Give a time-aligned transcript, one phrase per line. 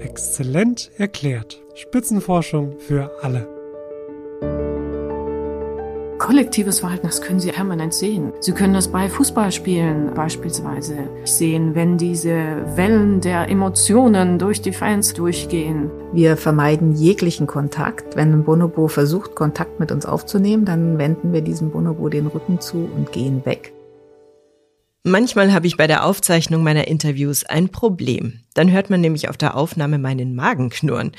[0.00, 1.60] Exzellent erklärt.
[1.74, 3.48] Spitzenforschung für alle.
[6.18, 8.32] Kollektives Verhalten, das können Sie permanent sehen.
[8.40, 12.34] Sie können das bei Fußballspielen beispielsweise sehen, wenn diese
[12.76, 15.90] Wellen der Emotionen durch die Fans durchgehen.
[16.12, 18.14] Wir vermeiden jeglichen Kontakt.
[18.16, 22.60] Wenn ein Bonobo versucht, Kontakt mit uns aufzunehmen, dann wenden wir diesem Bonobo den Rücken
[22.60, 23.72] zu und gehen weg.
[25.08, 28.40] Manchmal habe ich bei der Aufzeichnung meiner Interviews ein Problem.
[28.52, 31.12] Dann hört man nämlich auf der Aufnahme meinen Magen knurren.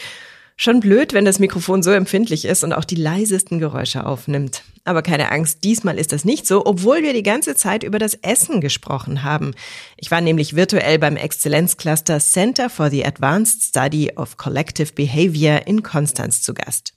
[0.58, 4.62] Schon blöd, wenn das Mikrofon so empfindlich ist und auch die leisesten Geräusche aufnimmt.
[4.84, 8.14] Aber keine Angst, diesmal ist das nicht so, obwohl wir die ganze Zeit über das
[8.14, 9.56] Essen gesprochen haben.
[9.98, 15.82] Ich war nämlich virtuell beim Exzellenzcluster Center for the Advanced Study of Collective Behavior in
[15.82, 16.94] Konstanz zu Gast.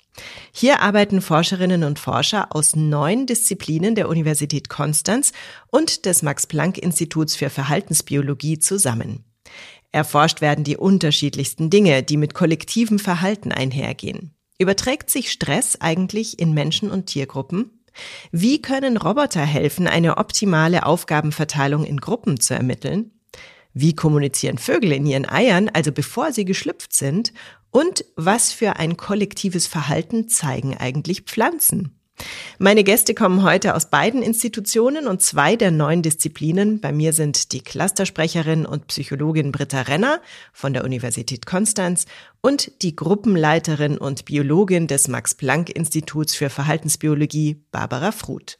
[0.52, 5.32] Hier arbeiten Forscherinnen und Forscher aus neun Disziplinen der Universität Konstanz
[5.68, 9.24] und des Max-Planck-Instituts für Verhaltensbiologie zusammen.
[9.90, 14.34] Erforscht werden die unterschiedlichsten Dinge, die mit kollektivem Verhalten einhergehen.
[14.58, 17.82] Überträgt sich Stress eigentlich in Menschen und Tiergruppen?
[18.30, 23.10] Wie können Roboter helfen, eine optimale Aufgabenverteilung in Gruppen zu ermitteln?
[23.74, 27.32] Wie kommunizieren Vögel in ihren Eiern, also bevor sie geschlüpft sind?
[27.72, 31.98] Und was für ein kollektives Verhalten zeigen eigentlich Pflanzen?
[32.58, 36.80] Meine Gäste kommen heute aus beiden Institutionen und zwei der neuen Disziplinen.
[36.80, 40.20] Bei mir sind die Clustersprecherin und Psychologin Britta Renner
[40.52, 42.04] von der Universität Konstanz
[42.42, 48.58] und die Gruppenleiterin und Biologin des Max-Planck-Instituts für Verhaltensbiologie Barbara Fruth.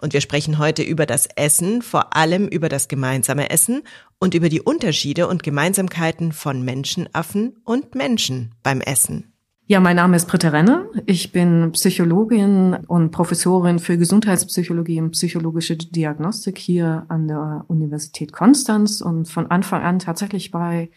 [0.00, 3.82] Und wir sprechen heute über das Essen, vor allem über das gemeinsame Essen
[4.18, 9.34] und über die Unterschiede und Gemeinsamkeiten von Menschenaffen und Menschen beim Essen.
[9.66, 10.90] Ja, mein Name ist Britta Renner.
[11.06, 19.00] Ich bin Psychologin und Professorin für Gesundheitspsychologie und psychologische Diagnostik hier an der Universität Konstanz
[19.00, 20.90] und von Anfang an tatsächlich bei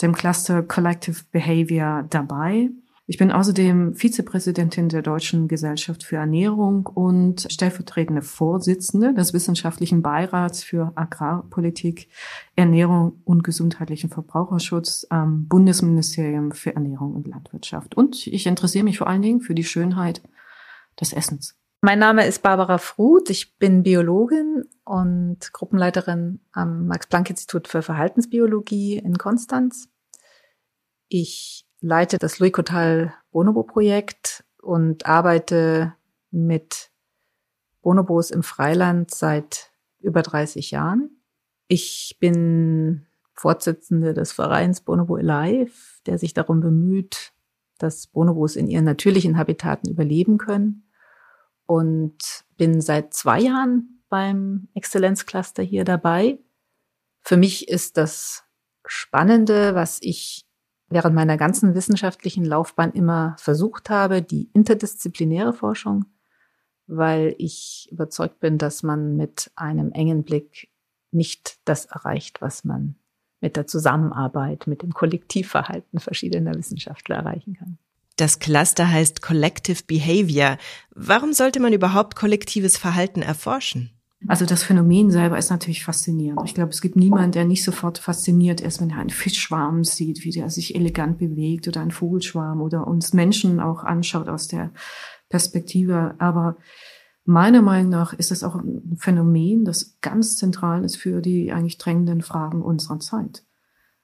[0.00, 2.68] dem Cluster Collective Behavior dabei.
[3.08, 10.64] Ich bin außerdem Vizepräsidentin der Deutschen Gesellschaft für Ernährung und stellvertretende Vorsitzende des Wissenschaftlichen Beirats
[10.64, 12.08] für Agrarpolitik,
[12.56, 17.96] Ernährung und gesundheitlichen Verbraucherschutz am Bundesministerium für Ernährung und Landwirtschaft.
[17.96, 20.20] Und ich interessiere mich vor allen Dingen für die Schönheit
[21.00, 21.56] des Essens.
[21.82, 23.30] Mein Name ist Barbara Fruth.
[23.30, 29.88] Ich bin Biologin und Gruppenleiterin am Max-Planck-Institut für Verhaltensbiologie in Konstanz.
[31.08, 35.94] Ich leite das Louis Cotal Bonobo Projekt und arbeite
[36.32, 36.90] mit
[37.80, 39.70] Bonobos im Freiland seit
[40.00, 41.22] über 30 Jahren.
[41.68, 45.72] Ich bin Vorsitzende des Vereins Bonobo Alive,
[46.06, 47.32] der sich darum bemüht,
[47.78, 50.90] dass Bonobos in ihren natürlichen Habitaten überleben können.
[51.66, 56.38] Und bin seit zwei Jahren beim Exzellenzcluster hier dabei.
[57.22, 58.44] Für mich ist das
[58.86, 60.45] Spannende, was ich
[60.88, 66.04] während meiner ganzen wissenschaftlichen Laufbahn immer versucht habe, die interdisziplinäre Forschung,
[66.86, 70.68] weil ich überzeugt bin, dass man mit einem engen Blick
[71.10, 72.96] nicht das erreicht, was man
[73.40, 77.78] mit der Zusammenarbeit, mit dem Kollektivverhalten verschiedener Wissenschaftler erreichen kann.
[78.16, 80.56] Das Cluster heißt Collective Behavior.
[80.94, 83.90] Warum sollte man überhaupt kollektives Verhalten erforschen?
[84.28, 86.40] Also das Phänomen selber ist natürlich faszinierend.
[86.44, 90.24] Ich glaube, es gibt niemanden, der nicht sofort fasziniert ist, wenn er einen Fischschwarm sieht,
[90.24, 94.72] wie der sich elegant bewegt oder einen Vogelschwarm oder uns Menschen auch anschaut aus der
[95.28, 96.14] Perspektive.
[96.18, 96.56] Aber
[97.24, 101.78] meiner Meinung nach ist es auch ein Phänomen, das ganz zentral ist für die eigentlich
[101.78, 103.44] drängenden Fragen unserer Zeit.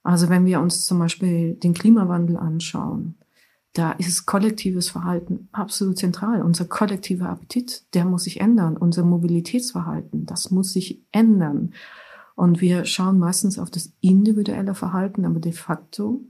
[0.02, 3.16] Also wenn wir uns zum Beispiel den Klimawandel anschauen,
[3.72, 6.42] da ist kollektives Verhalten absolut zentral.
[6.42, 8.76] Unser kollektiver Appetit, der muss sich ändern.
[8.76, 11.72] Unser Mobilitätsverhalten, das muss sich ändern.
[12.34, 16.22] Und wir schauen meistens auf das individuelle Verhalten, aber de facto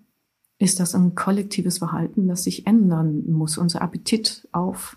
[0.58, 3.58] ist das ein kollektives Verhalten, das sich ändern muss.
[3.58, 4.96] Unser Appetit auf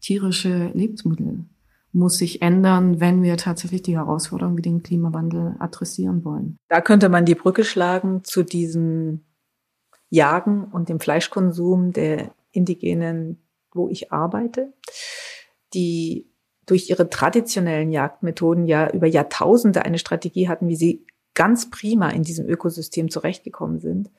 [0.00, 1.46] tierische Lebensmittel
[1.92, 6.58] muss sich ändern, wenn wir tatsächlich die Herausforderung wie den Klimawandel adressieren wollen.
[6.68, 9.22] Da könnte man die Brücke schlagen zu diesem
[10.10, 13.42] Jagen und dem Fleischkonsum der Indigenen,
[13.72, 14.72] wo ich arbeite,
[15.74, 16.30] die
[16.64, 22.22] durch ihre traditionellen Jagdmethoden ja über Jahrtausende eine Strategie hatten, wie sie ganz prima in
[22.22, 24.10] diesem Ökosystem zurechtgekommen sind.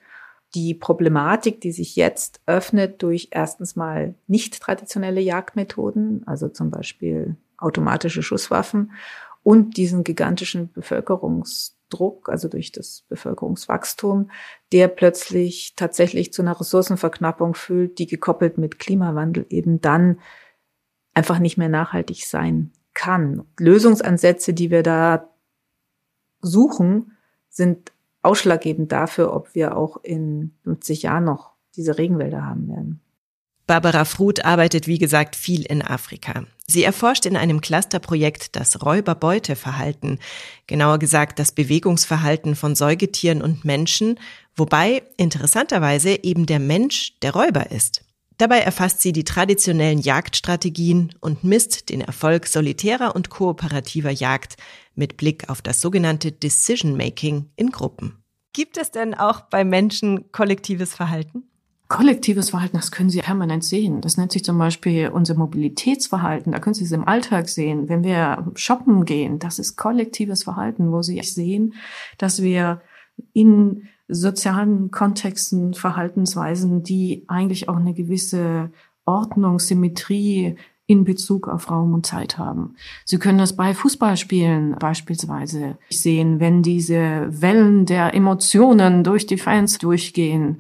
[0.55, 7.35] Die Problematik, die sich jetzt öffnet durch erstens mal nicht traditionelle Jagdmethoden, also zum Beispiel
[7.57, 8.91] automatische Schusswaffen
[9.43, 14.29] und diesen gigantischen Bevölkerungs Druck, also durch das Bevölkerungswachstum,
[14.71, 20.19] der plötzlich tatsächlich zu einer Ressourcenverknappung führt, die gekoppelt mit Klimawandel eben dann
[21.13, 23.45] einfach nicht mehr nachhaltig sein kann.
[23.59, 25.29] Lösungsansätze, die wir da
[26.41, 27.17] suchen,
[27.49, 27.91] sind
[28.21, 33.01] ausschlaggebend dafür, ob wir auch in 50 Jahren noch diese Regenwälder haben werden.
[33.67, 36.45] Barbara Fruth arbeitet, wie gesagt, viel in Afrika.
[36.67, 40.19] Sie erforscht in einem Clusterprojekt das Räuberbeuteverhalten,
[40.67, 44.19] genauer gesagt das Bewegungsverhalten von Säugetieren und Menschen,
[44.55, 48.05] wobei interessanterweise eben der Mensch der Räuber ist.
[48.37, 54.55] Dabei erfasst sie die traditionellen Jagdstrategien und misst den Erfolg solitärer und kooperativer Jagd
[54.95, 58.23] mit Blick auf das sogenannte Decision Making in Gruppen.
[58.53, 61.43] Gibt es denn auch bei Menschen kollektives Verhalten?
[61.87, 64.01] Kollektives Verhalten, das können Sie permanent sehen.
[64.01, 66.51] Das nennt sich zum Beispiel unser Mobilitätsverhalten.
[66.51, 67.87] Da können Sie es im Alltag sehen.
[67.87, 71.75] Wenn wir shoppen gehen, das ist kollektives Verhalten, wo Sie sehen,
[72.17, 72.81] dass wir
[73.33, 78.71] in sozialen Kontexten, Verhaltensweisen, die eigentlich auch eine gewisse
[79.05, 80.55] Ordnung, Symmetrie
[80.87, 82.75] in Bezug auf Raum und Zeit haben.
[83.03, 89.77] Sie können das bei Fußballspielen beispielsweise sehen, wenn diese Wellen der Emotionen durch die Fans
[89.77, 90.59] durchgehen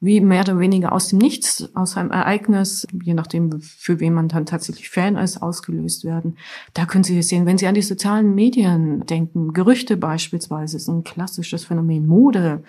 [0.00, 4.28] wie mehr oder weniger aus dem Nichts, aus einem Ereignis, je nachdem, für wen man
[4.28, 6.38] dann tatsächlich Fan ist, ausgelöst werden.
[6.74, 11.02] Da können Sie sehen, wenn Sie an die sozialen Medien denken, Gerüchte beispielsweise ist ein
[11.02, 12.62] klassisches Phänomen, Mode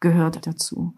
[0.00, 0.94] gehört dazu.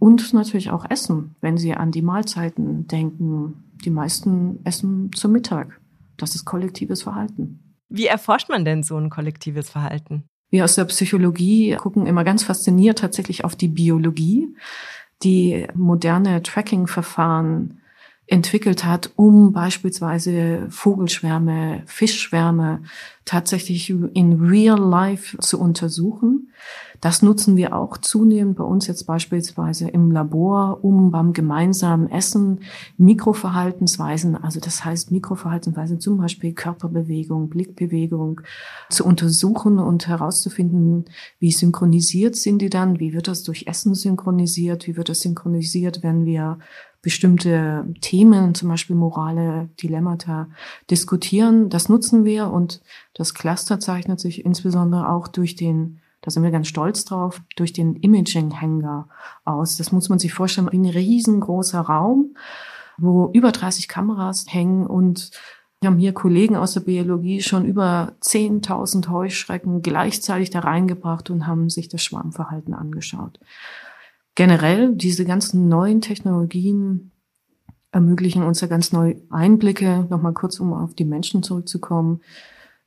[0.00, 3.64] Und natürlich auch Essen, wenn Sie an die Mahlzeiten denken.
[3.84, 5.78] Die meisten essen zum Mittag.
[6.16, 7.76] Das ist kollektives Verhalten.
[7.88, 10.24] Wie erforscht man denn so ein kollektives Verhalten?
[10.50, 14.48] Wir aus der Psychologie gucken immer ganz fasziniert tatsächlich auf die Biologie
[15.22, 17.79] die moderne Tracking-Verfahren
[18.30, 22.80] entwickelt hat, um beispielsweise Vogelschwärme, Fischschwärme
[23.24, 26.48] tatsächlich in real life zu untersuchen.
[27.00, 32.60] Das nutzen wir auch zunehmend bei uns jetzt beispielsweise im Labor, um beim gemeinsamen Essen
[32.98, 38.42] Mikroverhaltensweisen, also das heißt Mikroverhaltensweisen zum Beispiel Körperbewegung, Blickbewegung
[38.90, 41.06] zu untersuchen und herauszufinden,
[41.38, 46.02] wie synchronisiert sind die dann, wie wird das durch Essen synchronisiert, wie wird das synchronisiert,
[46.02, 46.58] wenn wir
[47.02, 50.48] bestimmte Themen, zum Beispiel morale Dilemmata,
[50.90, 51.70] diskutieren.
[51.70, 52.82] Das nutzen wir und
[53.14, 57.72] das Cluster zeichnet sich insbesondere auch durch den da sind wir ganz stolz drauf, durch
[57.72, 59.08] den Imaging-Hangar
[59.44, 59.76] aus.
[59.78, 62.36] Das muss man sich vorstellen, ein riesengroßer Raum,
[62.98, 65.30] wo über 30 Kameras hängen und
[65.80, 71.46] wir haben hier Kollegen aus der Biologie schon über 10.000 Heuschrecken gleichzeitig da reingebracht und
[71.46, 73.40] haben sich das Schwarmverhalten angeschaut.
[74.34, 77.12] Generell, diese ganzen neuen Technologien
[77.92, 80.06] ermöglichen uns ja ganz neue Einblicke.
[80.08, 82.20] Nochmal kurz, um auf die Menschen zurückzukommen.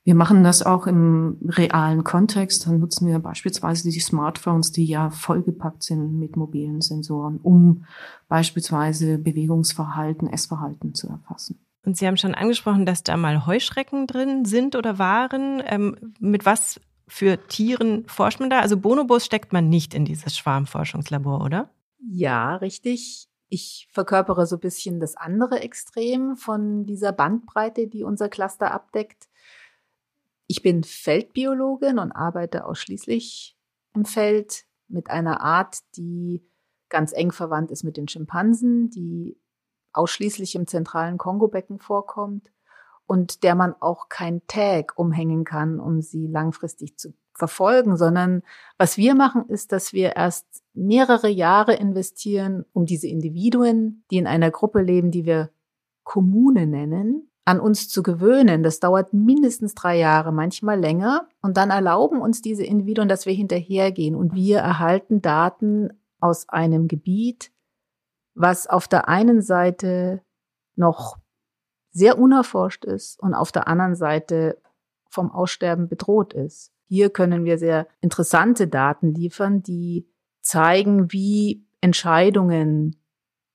[0.06, 2.68] Wir machen das auch im realen Kontext.
[2.68, 7.86] Dann nutzen wir beispielsweise die Smartphones, die ja vollgepackt sind mit mobilen Sensoren, um
[8.28, 11.60] beispielsweise Bewegungsverhalten, Essverhalten zu erfassen.
[11.86, 15.62] Und Sie haben schon angesprochen, dass da mal Heuschrecken drin sind oder waren.
[15.66, 18.60] Ähm, mit was für Tieren forscht man da?
[18.60, 21.70] Also Bonobos steckt man nicht in dieses Schwarmforschungslabor, oder?
[22.00, 23.28] Ja, richtig.
[23.50, 29.28] Ich verkörpere so ein bisschen das andere Extrem von dieser Bandbreite, die unser Cluster abdeckt.
[30.48, 33.58] Ich bin Feldbiologin und arbeite ausschließlich
[33.94, 36.42] im Feld mit einer Art, die
[36.90, 39.38] ganz eng verwandt ist mit den Schimpansen, die
[39.94, 42.53] ausschließlich im zentralen Kongobecken vorkommt
[43.06, 48.44] und der man auch kein Tag umhängen kann, um sie langfristig zu verfolgen, sondern
[48.78, 54.28] was wir machen, ist, dass wir erst mehrere Jahre investieren, um diese Individuen, die in
[54.28, 55.50] einer Gruppe leben, die wir
[56.04, 58.64] Kommune nennen, an uns zu gewöhnen.
[58.64, 61.28] Das dauert mindestens drei Jahre, manchmal länger.
[61.42, 64.16] Und dann erlauben uns diese Individuen, dass wir hinterhergehen.
[64.16, 67.52] Und wir erhalten Daten aus einem Gebiet,
[68.34, 70.22] was auf der einen Seite
[70.76, 71.18] noch
[71.94, 74.58] sehr unerforscht ist und auf der anderen Seite
[75.10, 76.72] vom Aussterben bedroht ist.
[76.88, 80.08] Hier können wir sehr interessante Daten liefern, die
[80.42, 82.98] zeigen, wie Entscheidungen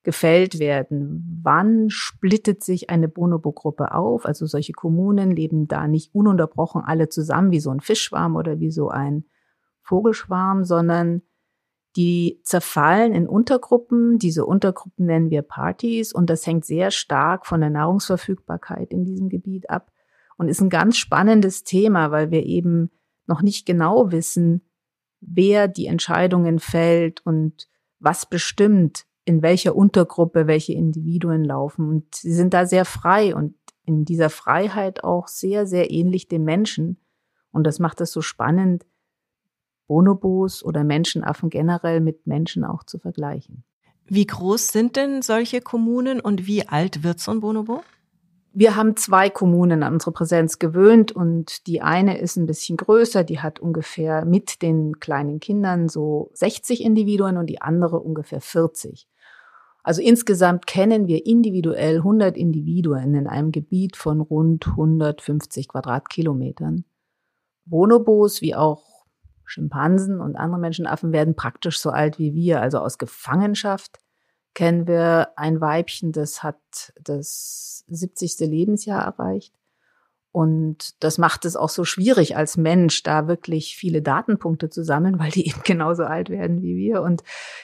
[0.05, 1.41] gefällt werden.
[1.43, 4.25] Wann splittet sich eine Bonobo-Gruppe auf?
[4.25, 8.71] Also solche Kommunen leben da nicht ununterbrochen alle zusammen wie so ein Fischschwarm oder wie
[8.71, 9.25] so ein
[9.83, 11.23] Vogelschwarm, sondern
[11.97, 14.19] die zerfallen in Untergruppen.
[14.19, 19.29] Diese Untergruppen nennen wir Partys und das hängt sehr stark von der Nahrungsverfügbarkeit in diesem
[19.29, 19.91] Gebiet ab
[20.37, 22.91] und ist ein ganz spannendes Thema, weil wir eben
[23.27, 24.63] noch nicht genau wissen,
[25.21, 27.69] wer die Entscheidungen fällt und
[27.99, 31.89] was bestimmt, in welcher Untergruppe welche Individuen laufen.
[31.89, 33.55] Und sie sind da sehr frei und
[33.85, 36.99] in dieser Freiheit auch sehr, sehr ähnlich dem Menschen.
[37.51, 38.87] Und das macht es so spannend,
[39.89, 43.65] Bonobos oder Menschenaffen generell mit Menschen auch zu vergleichen.
[44.07, 47.83] Wie groß sind denn solche Kommunen und wie alt wird so ein Bonobo?
[48.53, 53.23] Wir haben zwei Kommunen an unsere Präsenz gewöhnt und die eine ist ein bisschen größer,
[53.23, 59.07] die hat ungefähr mit den kleinen Kindern so 60 Individuen und die andere ungefähr 40.
[59.83, 66.85] Also insgesamt kennen wir individuell 100 Individuen in einem Gebiet von rund 150 Quadratkilometern.
[67.67, 68.88] Bonobos wie auch
[69.49, 73.99] Schimpansen und andere Menschenaffen werden praktisch so alt wie wir, also aus Gefangenschaft
[74.55, 76.59] kennen wir ein Weibchen, das hat
[77.01, 78.41] das 70.
[78.41, 79.55] Lebensjahr erreicht.
[80.33, 85.19] Und das macht es auch so schwierig als Mensch, da wirklich viele Datenpunkte zu sammeln,
[85.19, 87.23] weil die eben genauso alt werden wie wir und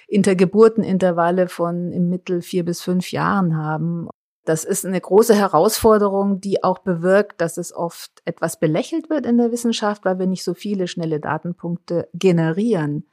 [0.09, 4.09] Intergeburtenintervalle von im Mittel vier bis fünf Jahren haben.
[4.45, 9.39] Das ist eine große Herausforderung, die auch bewirkt, dass es oft etwas belächelt wird in
[9.39, 13.07] der Wissenschaft, weil wir nicht so viele schnelle Datenpunkte generieren.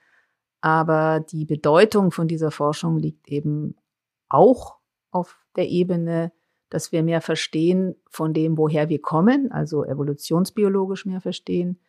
[0.59, 3.75] Aber die Bedeutung von dieser Forschung liegt eben
[4.27, 4.77] auch
[5.09, 6.33] auf der Ebene,
[6.69, 11.79] dass wir mehr verstehen von dem, woher wir kommen, also evolutionsbiologisch mehr verstehen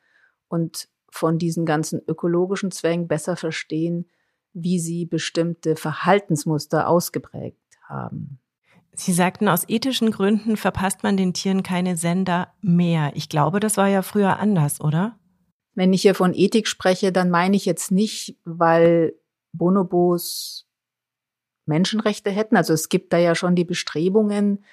[0.48, 4.08] und von diesen ganzen ökologischen Zwängen besser verstehen,
[4.54, 8.41] wie sie bestimmte Verhaltensmuster ausgeprägt haben.
[8.94, 13.12] Sie sagten, aus ethischen Gründen verpasst man den Tieren keine Sender mehr.
[13.14, 15.18] Ich glaube, das war ja früher anders, oder?
[15.74, 19.14] Wenn ich hier von Ethik spreche, dann meine ich jetzt nicht, weil
[19.52, 20.66] Bonobos
[21.64, 22.56] Menschenrechte hätten.
[22.56, 24.64] Also es gibt da ja schon die Bestrebungen,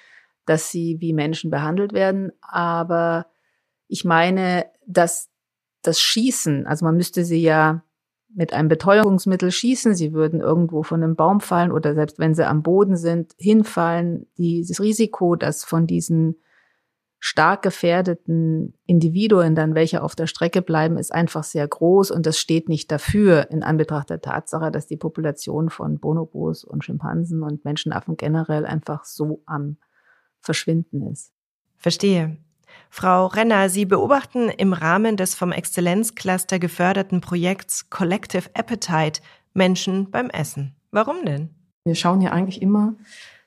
[0.44, 2.32] dass sie wie Menschen behandelt werden.
[2.42, 3.26] Aber
[3.88, 5.30] ich meine, dass
[5.82, 7.82] das Schießen, also man müsste sie ja
[8.34, 12.46] mit einem Beteuerungsmittel schießen, sie würden irgendwo von einem Baum fallen oder selbst wenn sie
[12.46, 14.26] am Boden sind, hinfallen.
[14.38, 16.36] Dieses Risiko, dass von diesen
[17.18, 22.38] stark gefährdeten Individuen dann welche auf der Strecke bleiben, ist einfach sehr groß und das
[22.38, 27.64] steht nicht dafür in Anbetracht der Tatsache, dass die Population von Bonobos und Schimpansen und
[27.64, 29.76] Menschenaffen generell einfach so am
[30.40, 31.32] Verschwinden ist.
[31.76, 32.38] Verstehe.
[32.90, 39.20] Frau Renner, Sie beobachten im Rahmen des vom Exzellenzcluster geförderten Projekts Collective Appetite
[39.54, 40.74] Menschen beim Essen.
[40.90, 41.50] Warum denn?
[41.84, 42.94] Wir schauen ja eigentlich immer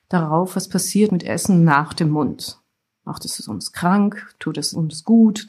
[0.08, 2.60] darauf, was passiert mit Essen nach dem Mund.
[3.04, 4.34] Macht es uns krank?
[4.38, 5.46] Tut es uns gut?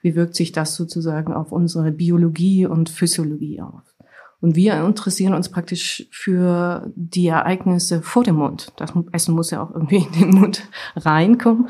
[0.00, 3.91] Wie wirkt sich das sozusagen auf unsere Biologie und Physiologie aus?
[4.42, 8.72] Und wir interessieren uns praktisch für die Ereignisse vor dem Mund.
[8.74, 11.68] Das Essen muss ja auch irgendwie in den Mund reinkommen.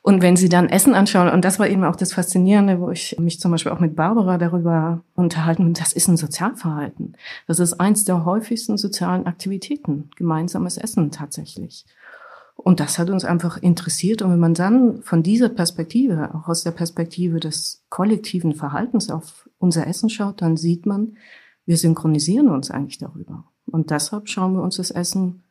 [0.00, 3.18] Und wenn Sie dann Essen anschauen, und das war eben auch das Faszinierende, wo ich
[3.18, 7.14] mich zum Beispiel auch mit Barbara darüber unterhalten, das ist ein Sozialverhalten.
[7.46, 11.84] Das ist eins der häufigsten sozialen Aktivitäten, gemeinsames Essen tatsächlich.
[12.56, 14.22] Und das hat uns einfach interessiert.
[14.22, 19.46] Und wenn man dann von dieser Perspektive, auch aus der Perspektive des kollektiven Verhaltens auf
[19.58, 21.18] unser Essen schaut, dann sieht man,
[21.66, 23.44] wir synchronisieren uns eigentlich darüber.
[23.66, 25.42] Und deshalb schauen wir uns das Essen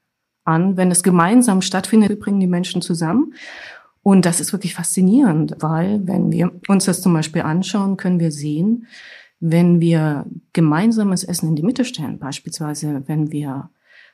[0.44, 0.78] an.
[0.78, 3.34] Wenn es gemeinsam stattfindet, wir bringen die Menschen zusammen.
[4.02, 8.32] Und das ist wirklich faszinierend, weil wenn wir uns das zum Beispiel anschauen, können wir
[8.32, 8.88] sehen,
[9.40, 13.70] wenn wir gemeinsames Essen in die Mitte stellen, beispielsweise wenn wir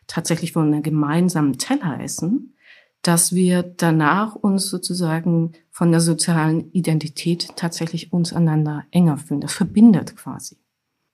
[0.08, 2.56] tatsächlich von einem gemeinsamen Teller essen,
[3.02, 9.42] dass wir danach uns sozusagen von der sozialen Identität tatsächlich uns einander enger fühlen.
[9.42, 10.58] Das verbindet quasi.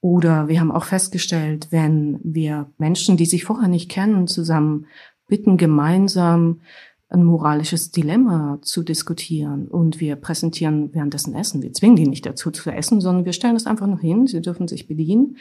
[0.06, 4.86] Oder wir haben auch festgestellt, wenn wir Menschen, die sich vorher nicht kennen, zusammen
[5.28, 6.62] bitten, gemeinsam
[7.10, 11.64] ein moralisches Dilemma zu diskutieren und wir präsentieren währenddessen Essen.
[11.64, 14.42] Wir zwingen die nicht dazu zu essen, sondern wir stellen es einfach noch hin, sie
[14.42, 15.38] dürfen sich bedienen,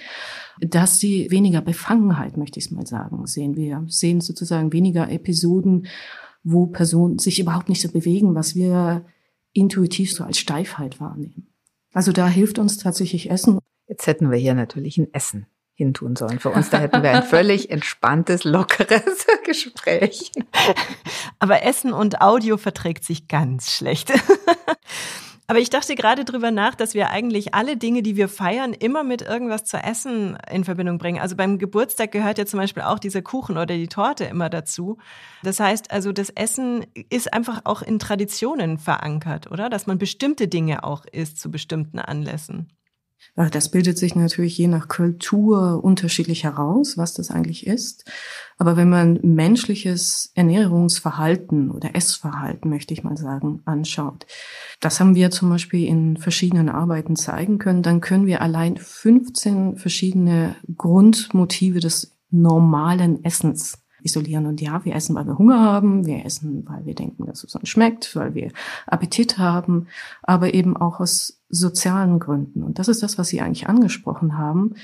[0.61, 3.56] dass sie weniger Befangenheit, möchte ich es mal sagen, sehen.
[3.56, 5.88] Wir sehen sozusagen weniger Episoden,
[6.42, 9.04] wo Personen sich überhaupt nicht so bewegen, was wir
[9.52, 11.49] intuitiv so als Steifheit wahrnehmen.
[11.92, 13.59] Also da hilft uns tatsächlich Essen.
[13.87, 16.71] Jetzt hätten wir hier natürlich ein Essen hintun sollen für uns.
[16.71, 20.31] Da hätten wir ein völlig entspanntes, lockeres Gespräch.
[21.38, 24.12] Aber Essen und Audio verträgt sich ganz schlecht.
[25.47, 29.05] Aber ich dachte gerade drüber nach, dass wir eigentlich alle Dinge, die wir feiern, immer
[29.05, 31.21] mit irgendwas zu essen in Verbindung bringen.
[31.21, 34.97] Also beim Geburtstag gehört ja zum Beispiel auch dieser Kuchen oder die Torte immer dazu.
[35.43, 39.69] Das heißt also, das Essen ist einfach auch in Traditionen verankert, oder?
[39.69, 42.73] Dass man bestimmte Dinge auch isst zu bestimmten Anlässen.
[43.37, 48.04] Das bildet sich natürlich je nach Kultur unterschiedlich heraus, was das eigentlich ist.
[48.59, 54.26] Aber wenn man menschliches Ernährungsverhalten oder Essverhalten, möchte ich mal sagen, anschaut,
[54.81, 59.76] das haben wir zum Beispiel in verschiedenen Arbeiten zeigen können, dann können wir allein 15
[59.76, 64.46] verschiedene Grundmotive des normalen Essens isolieren.
[64.46, 67.54] Und ja, wir essen, weil wir Hunger haben, wir essen, weil wir denken, dass es
[67.54, 68.50] uns schmeckt, weil wir
[68.87, 69.87] Appetit haben,
[70.23, 72.62] aber eben auch aus sozialen Gründen.
[72.62, 74.75] Und das ist das, was Sie eigentlich angesprochen haben.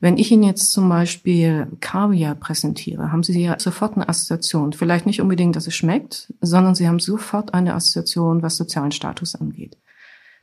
[0.00, 4.72] Wenn ich Ihnen jetzt zum Beispiel Kaviar präsentiere, haben Sie ja sofort eine Assoziation.
[4.72, 9.34] Vielleicht nicht unbedingt, dass es schmeckt, sondern Sie haben sofort eine Assoziation, was sozialen Status
[9.34, 9.76] angeht.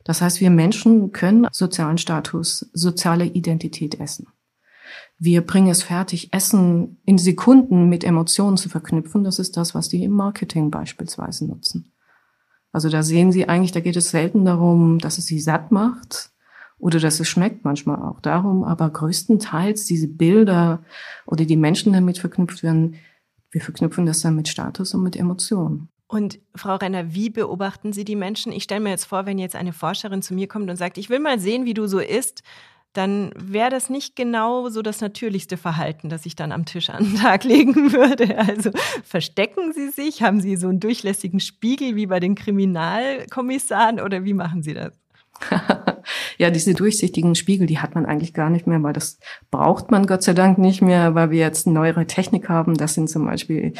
[0.04, 4.26] Das heißt, wir Menschen können sozialen Status, soziale Identität essen.
[5.18, 9.24] Wir bringen es fertig, Essen in Sekunden mit Emotionen zu verknüpfen.
[9.24, 11.92] Das ist das, was die im Marketing beispielsweise nutzen.
[12.72, 16.30] Also da sehen Sie eigentlich, da geht es selten darum, dass es Sie satt macht
[16.78, 20.82] oder dass es schmeckt manchmal auch darum, aber größtenteils diese Bilder
[21.24, 22.96] oder die Menschen damit verknüpft werden,
[23.52, 25.88] wir verknüpfen das dann mit Status und mit Emotionen.
[26.08, 28.52] Und Frau Renner, wie beobachten Sie die Menschen?
[28.52, 31.08] Ich stelle mir jetzt vor, wenn jetzt eine Forscherin zu mir kommt und sagt, ich
[31.08, 32.42] will mal sehen, wie du so isst,
[32.94, 37.04] dann wäre das nicht genau so das natürlichste Verhalten, das ich dann am Tisch an
[37.04, 38.38] den Tag legen würde.
[38.38, 38.70] Also
[39.04, 40.22] verstecken Sie sich?
[40.22, 44.92] Haben Sie so einen durchlässigen Spiegel wie bei den Kriminalkommissaren oder wie machen Sie das?
[46.38, 49.18] ja, diese durchsichtigen Spiegel, die hat man eigentlich gar nicht mehr, weil das
[49.50, 52.74] braucht man Gott sei Dank nicht mehr, weil wir jetzt neuere Technik haben.
[52.74, 53.72] Das sind zum Beispiel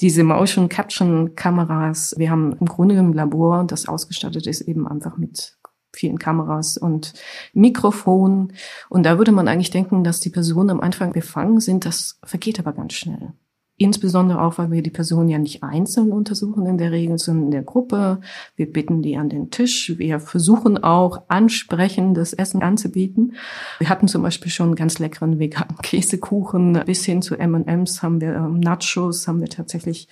[0.00, 2.14] diese Motion Caption Kameras.
[2.16, 5.56] Wir haben im Grunde im Labor, das ausgestattet ist eben einfach mit
[5.96, 7.14] vielen Kameras und
[7.52, 8.52] Mikrofon.
[8.88, 11.84] Und da würde man eigentlich denken, dass die Personen am Anfang befangen sind.
[11.84, 13.32] Das vergeht aber ganz schnell.
[13.78, 17.50] Insbesondere auch, weil wir die Person ja nicht einzeln untersuchen in der Regel, sondern in
[17.50, 18.22] der Gruppe.
[18.54, 19.92] Wir bitten die an den Tisch.
[19.98, 23.34] Wir versuchen auch ansprechendes Essen anzubieten.
[23.78, 28.34] Wir hatten zum Beispiel schon ganz leckeren veganen Käsekuchen bis hin zu M&M's haben wir
[28.34, 30.08] ähm, Nachos, haben wir tatsächlich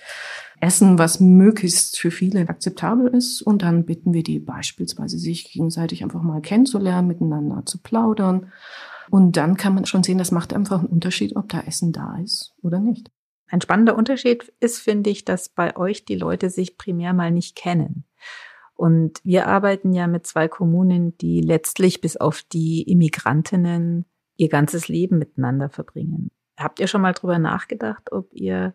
[0.59, 3.41] Essen, was möglichst für viele akzeptabel ist.
[3.41, 8.51] Und dann bitten wir die beispielsweise, sich gegenseitig einfach mal kennenzulernen, miteinander zu plaudern.
[9.09, 12.17] Und dann kann man schon sehen, das macht einfach einen Unterschied, ob da Essen da
[12.23, 13.11] ist oder nicht.
[13.47, 17.55] Ein spannender Unterschied ist, finde ich, dass bei euch die Leute sich primär mal nicht
[17.55, 18.05] kennen.
[18.73, 24.87] Und wir arbeiten ja mit zwei Kommunen, die letztlich bis auf die Immigrantinnen ihr ganzes
[24.87, 26.31] Leben miteinander verbringen.
[26.57, 28.73] Habt ihr schon mal drüber nachgedacht, ob ihr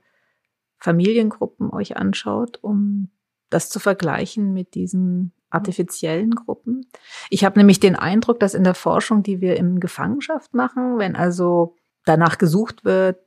[0.80, 3.10] Familiengruppen euch anschaut, um
[3.50, 6.86] das zu vergleichen mit diesen artifiziellen Gruppen?
[7.28, 11.16] Ich habe nämlich den Eindruck, dass in der Forschung, die wir in Gefangenschaft machen, wenn
[11.16, 13.18] also danach gesucht wird,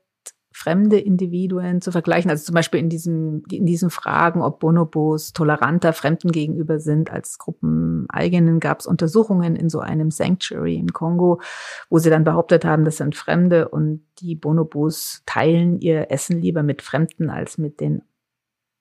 [0.53, 2.29] fremde Individuen zu vergleichen.
[2.29, 7.39] Also zum Beispiel in diesen, in diesen Fragen, ob Bonobos toleranter Fremden gegenüber sind als
[7.39, 11.41] Gruppen eigenen, gab es Untersuchungen in so einem Sanctuary im Kongo,
[11.89, 16.61] wo sie dann behauptet haben, das sind Fremde und die Bonobos teilen ihr Essen lieber
[16.61, 18.03] mit Fremden als mit den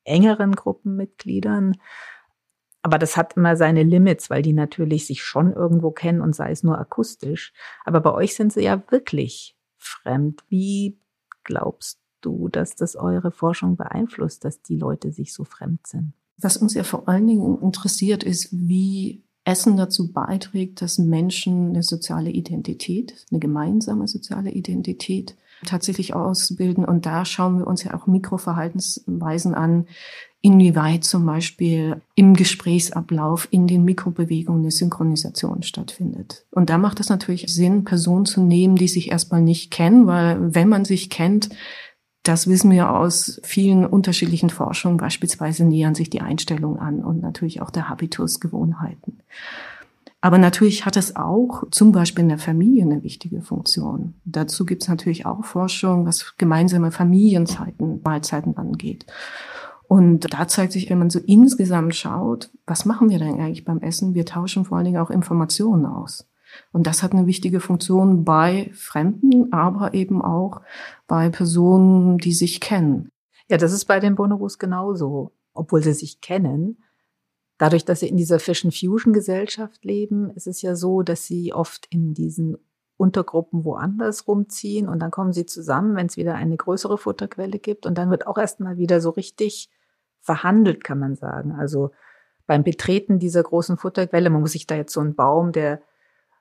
[0.04, 1.76] engeren Gruppenmitgliedern.
[2.82, 6.50] Aber das hat immer seine Limits, weil die natürlich sich schon irgendwo kennen und sei
[6.50, 7.52] es nur akustisch.
[7.84, 10.44] Aber bei euch sind sie ja wirklich fremd.
[10.48, 10.98] Wie
[11.44, 16.12] glaubst du, dass das eure Forschung beeinflusst, dass die Leute sich so fremd sind?
[16.38, 21.82] Was uns ja vor allen Dingen interessiert, ist, wie Essen dazu beiträgt, dass Menschen eine
[21.82, 26.84] soziale Identität, eine gemeinsame soziale Identität tatsächlich ausbilden.
[26.84, 29.86] Und da schauen wir uns ja auch Mikroverhaltensweisen an,
[30.42, 36.44] inwieweit zum Beispiel im Gesprächsablauf, in den Mikrobewegungen eine Synchronisation stattfindet.
[36.50, 40.54] Und da macht es natürlich Sinn, Personen zu nehmen, die sich erstmal nicht kennen, weil
[40.54, 41.50] wenn man sich kennt,
[42.24, 47.62] das wissen wir aus vielen unterschiedlichen Forschungen, beispielsweise nähern sich die Einstellungen an und natürlich
[47.62, 49.18] auch der Habitus, Gewohnheiten.
[50.20, 54.14] Aber natürlich hat es auch zum Beispiel in der Familie eine wichtige Funktion.
[54.24, 59.04] Dazu gibt es natürlich auch Forschung, was gemeinsame Familienzeiten, Mahlzeiten angeht.
[59.92, 63.82] Und da zeigt sich, wenn man so insgesamt schaut, was machen wir denn eigentlich beim
[63.82, 64.14] Essen?
[64.14, 66.26] Wir tauschen vor allen Dingen auch Informationen aus.
[66.72, 70.62] Und das hat eine wichtige Funktion bei Fremden, aber eben auch
[71.06, 73.10] bei Personen, die sich kennen.
[73.50, 75.32] Ja, das ist bei den Bonobos genauso.
[75.52, 76.82] Obwohl sie sich kennen,
[77.58, 81.52] dadurch, dass sie in dieser Fission Fusion Gesellschaft leben, ist es ja so, dass sie
[81.52, 82.56] oft in diesen
[82.96, 87.84] Untergruppen woanders rumziehen und dann kommen sie zusammen, wenn es wieder eine größere Futterquelle gibt
[87.84, 89.68] und dann wird auch erstmal wieder so richtig
[90.22, 91.52] verhandelt, kann man sagen.
[91.52, 91.90] Also
[92.46, 95.82] beim Betreten dieser großen Futterquelle, man muss sich da jetzt so einen Baum, der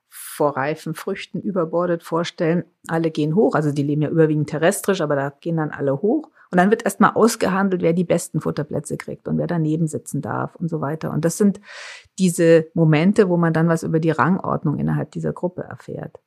[0.07, 2.65] vor reifen Früchten überbordet vorstellen.
[2.87, 6.29] Alle gehen hoch, also die leben ja überwiegend terrestrisch, aber da gehen dann alle hoch.
[6.51, 10.57] Und dann wird erstmal ausgehandelt, wer die besten Futterplätze kriegt und wer daneben sitzen darf
[10.57, 11.11] und so weiter.
[11.11, 11.61] Und das sind
[12.19, 16.19] diese Momente, wo man dann was über die Rangordnung innerhalb dieser Gruppe erfährt.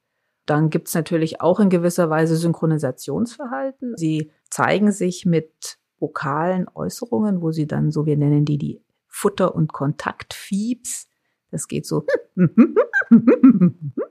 [0.47, 3.97] Dann gibt's natürlich auch in gewisser Weise Synchronisationsverhalten.
[3.97, 9.55] Sie zeigen sich mit vokalen Äußerungen, wo sie dann so, wir nennen die die Futter-
[9.55, 11.09] und Kontaktfiebs.
[11.51, 12.05] Das geht so.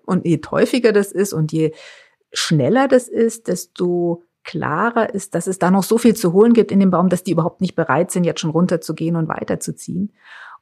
[0.06, 1.74] Und je häufiger das ist und je
[2.32, 6.72] schneller das ist, desto klarer ist, dass es da noch so viel zu holen gibt
[6.72, 10.12] in dem Baum, dass die überhaupt nicht bereit sind, jetzt schon runterzugehen und weiterzuziehen.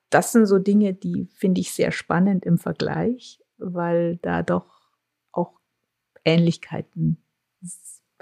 [0.10, 4.92] Das sind so Dinge, die finde ich sehr spannend im Vergleich, weil da doch
[5.32, 5.60] auch
[6.24, 7.24] Ähnlichkeiten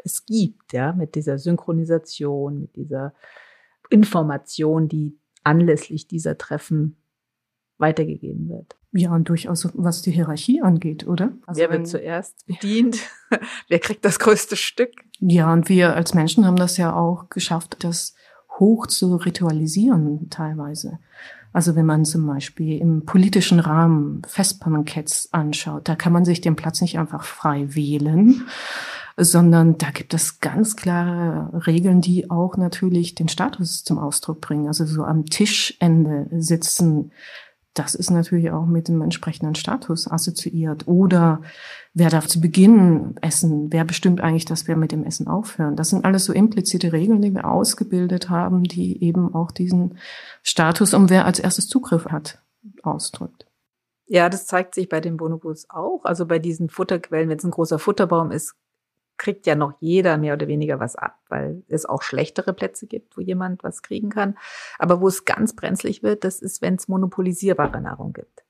[0.03, 3.13] es gibt, ja, mit dieser Synchronisation, mit dieser
[3.89, 6.97] Information, die anlässlich dieser Treffen
[7.77, 8.75] weitergegeben wird.
[8.91, 11.31] Ja, und durchaus was die Hierarchie angeht, oder?
[11.45, 12.97] Also Wer wird zuerst bedient?
[13.67, 14.91] Wer kriegt das größte Stück?
[15.19, 18.15] Ja, und wir als Menschen haben das ja auch geschafft, das
[18.59, 20.99] hoch zu ritualisieren teilweise.
[21.51, 26.55] Also wenn man zum Beispiel im politischen Rahmen Festbanketts anschaut, da kann man sich den
[26.55, 28.45] Platz nicht einfach frei wählen,
[29.17, 34.67] sondern da gibt es ganz klare Regeln, die auch natürlich den Status zum Ausdruck bringen.
[34.67, 37.11] Also so am Tischende sitzen,
[37.73, 40.87] das ist natürlich auch mit dem entsprechenden Status assoziiert.
[40.87, 41.41] Oder
[41.93, 43.71] wer darf zu Beginn essen?
[43.71, 45.75] Wer bestimmt eigentlich, dass wir mit dem Essen aufhören?
[45.75, 49.97] Das sind alles so implizite Regeln, die wir ausgebildet haben, die eben auch diesen
[50.43, 52.41] Status um wer als erstes Zugriff hat,
[52.83, 53.45] ausdrückt.
[54.07, 56.03] Ja, das zeigt sich bei den Bonobos auch.
[56.03, 58.55] Also bei diesen Futterquellen, wenn es ein großer Futterbaum ist,
[59.19, 63.15] kriegt ja noch jeder mehr oder weniger was ab, weil es auch schlechtere Plätze gibt,
[63.15, 64.35] wo jemand was kriegen kann.
[64.79, 68.43] Aber wo es ganz brenzlig wird, das ist, wenn es monopolisierbare Nahrung gibt.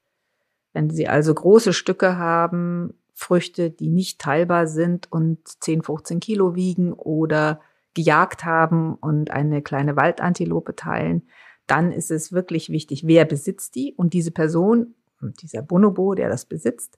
[0.71, 6.55] Wenn Sie also große Stücke haben, Früchte, die nicht teilbar sind und 10, 15 Kilo
[6.55, 7.59] wiegen oder
[7.93, 11.27] gejagt haben und eine kleine Waldantilope teilen,
[11.67, 16.45] dann ist es wirklich wichtig, wer besitzt die und diese Person, dieser Bonobo, der das
[16.45, 16.97] besitzt,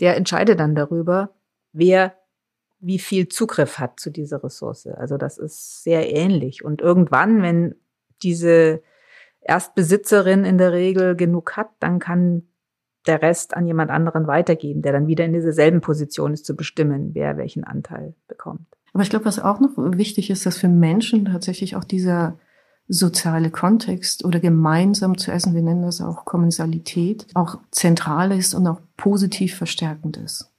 [0.00, 1.30] der entscheidet dann darüber,
[1.72, 2.16] wer
[2.86, 4.86] wie viel Zugriff hat zu dieser Ressource.
[4.86, 6.64] Also das ist sehr ähnlich.
[6.64, 7.74] Und irgendwann, wenn
[8.22, 8.80] diese
[9.40, 12.44] Erstbesitzerin in der Regel genug hat, dann kann
[13.06, 16.54] der Rest an jemand anderen weitergeben, der dann wieder in dieser selben Position ist, zu
[16.54, 18.66] bestimmen, wer welchen Anteil bekommt.
[18.92, 22.38] Aber ich glaube, was auch noch wichtig ist, dass für Menschen tatsächlich auch dieser
[22.88, 28.66] soziale Kontext oder gemeinsam zu essen, wir nennen das auch Kommensalität, auch zentral ist und
[28.66, 30.52] auch positiv verstärkend ist.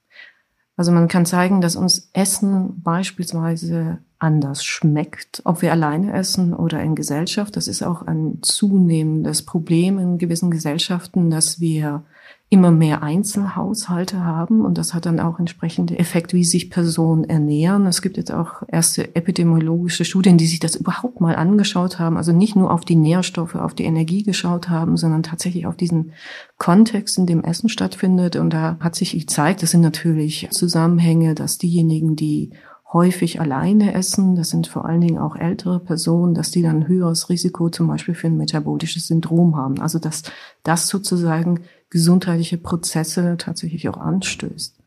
[0.78, 6.82] Also man kann zeigen, dass uns Essen beispielsweise anders schmeckt, ob wir alleine essen oder
[6.82, 7.56] in Gesellschaft.
[7.56, 12.04] Das ist auch ein zunehmendes Problem in gewissen Gesellschaften, dass wir
[12.50, 17.86] immer mehr Einzelhaushalte haben und das hat dann auch entsprechende Effekt, wie sich Personen ernähren.
[17.86, 22.32] Es gibt jetzt auch erste epidemiologische Studien, die sich das überhaupt mal angeschaut haben, also
[22.32, 26.13] nicht nur auf die Nährstoffe, auf die Energie geschaut haben, sondern tatsächlich auf diesen
[26.58, 28.38] Kontext, in dem Essen stattfindet.
[28.38, 32.52] Und da hat sich gezeigt, das sind natürlich Zusammenhänge, dass diejenigen, die
[32.94, 37.30] häufig alleine essen, das sind vor allen Dingen auch ältere Personen, dass die dann höheres
[37.30, 39.82] Risiko zum Beispiel für ein metabolisches Syndrom haben.
[39.82, 40.24] Also dass
[40.63, 44.78] das sozusagen gesundheitliche Prozesse tatsächlich auch anstößt.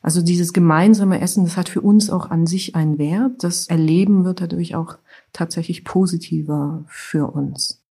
[0.00, 3.44] Also dieses gemeinsame Essen, das hat für uns auch an sich einen Wert.
[3.44, 4.98] Das Erleben wird dadurch auch
[5.32, 7.82] tatsächlich positiver für uns.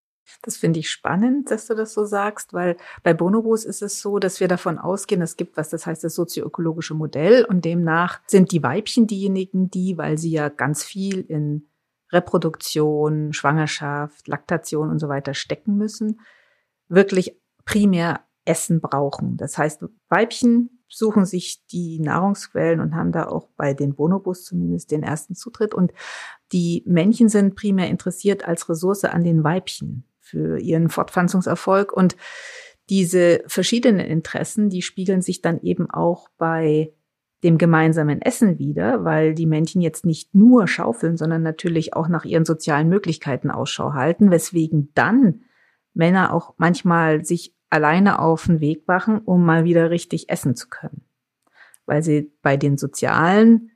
[0.42, 4.18] Das finde ich spannend, dass du das so sagst, weil bei Bonobos ist es so,
[4.18, 8.52] dass wir davon ausgehen, es gibt was, das heißt das sozioökologische Modell und demnach sind
[8.52, 11.68] die Weibchen diejenigen, die, weil sie ja ganz viel in
[12.12, 16.22] Reproduktion, Schwangerschaft, Laktation und so weiter stecken müssen,
[16.88, 19.38] wirklich primär Essen brauchen.
[19.38, 24.92] Das heißt, Weibchen suchen sich die Nahrungsquellen und haben da auch bei den Bonobos zumindest
[24.92, 25.74] den ersten Zutritt.
[25.74, 25.94] Und
[26.52, 31.94] die Männchen sind primär interessiert als Ressource an den Weibchen für ihren Fortpflanzungserfolg.
[31.94, 32.18] Und
[32.90, 36.94] diese verschiedenen Interessen, die spiegeln sich dann eben auch bei
[37.44, 42.26] dem gemeinsamen Essen wieder, weil die Männchen jetzt nicht nur schaufeln, sondern natürlich auch nach
[42.26, 45.42] ihren sozialen Möglichkeiten Ausschau halten, weswegen dann
[45.94, 50.68] Männer auch manchmal sich alleine auf den Weg machen, um mal wieder richtig essen zu
[50.70, 51.04] können.
[51.86, 53.72] Weil sie bei den sozialen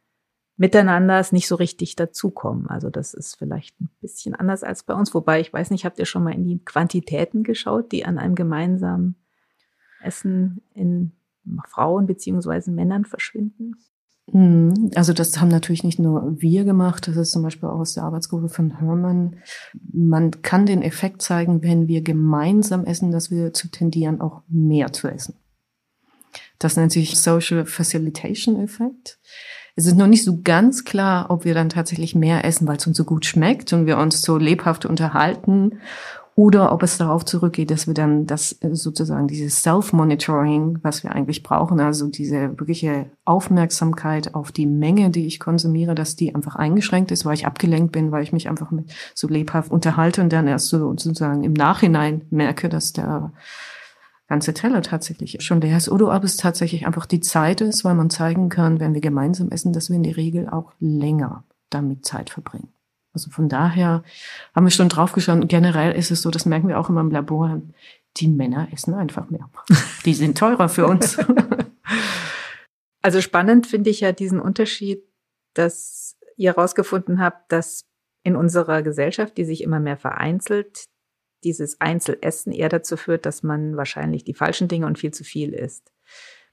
[0.58, 2.68] Miteinanders nicht so richtig dazukommen.
[2.68, 5.14] Also das ist vielleicht ein bisschen anders als bei uns.
[5.14, 8.36] Wobei, ich weiß nicht, habt ihr schon mal in die Quantitäten geschaut, die an einem
[8.36, 9.16] gemeinsamen
[10.02, 11.14] Essen in
[11.68, 13.76] Frauen beziehungsweise Männern verschwinden?
[14.32, 14.92] Mhm.
[14.96, 18.04] Also das haben natürlich nicht nur wir gemacht, das ist zum Beispiel auch aus der
[18.04, 19.38] Arbeitsgruppe von Herman.
[19.94, 24.92] Man kann den Effekt zeigen, wenn wir gemeinsam essen, dass wir zu tendieren, auch mehr
[24.94, 25.36] zu essen.
[26.60, 29.20] Das nennt sich Social Facilitation Effekt.
[29.76, 32.88] Es ist noch nicht so ganz klar, ob wir dann tatsächlich mehr essen, weil es
[32.88, 35.80] uns so gut schmeckt und wir uns so lebhaft unterhalten
[36.38, 41.14] oder ob es darauf zurückgeht, dass wir dann das äh, sozusagen dieses Self-Monitoring, was wir
[41.14, 46.58] eigentlich brauchen, also diese wirkliche Aufmerksamkeit auf die Menge, die ich konsumiere, dass die einfach
[46.58, 48.70] eingeschränkt ist, weil ich abgelenkt bin, weil ich mich einfach
[49.14, 53.32] so lebhaft unterhalte und dann erst so sozusagen im Nachhinein merke, dass der
[54.28, 57.96] ganze Teller tatsächlich schon leer ist oder ob es tatsächlich einfach die Zeit ist, weil
[57.96, 62.04] man zeigen kann, wenn wir gemeinsam essen, dass wir in der Regel auch länger damit
[62.06, 62.75] Zeit verbringen.
[63.16, 64.04] Also von daher
[64.54, 65.48] haben wir schon drauf geschaut.
[65.50, 67.62] Generell ist es so, das merken wir auch immer im Labor,
[68.18, 69.50] die Männer essen einfach mehr.
[70.06, 71.18] Die sind teurer für uns.
[73.02, 75.04] Also spannend finde ich ja diesen Unterschied,
[75.54, 77.86] dass ihr herausgefunden habt, dass
[78.24, 80.86] in unserer Gesellschaft, die sich immer mehr vereinzelt,
[81.44, 85.54] dieses Einzelessen eher dazu führt, dass man wahrscheinlich die falschen Dinge und viel zu viel
[85.54, 85.94] isst.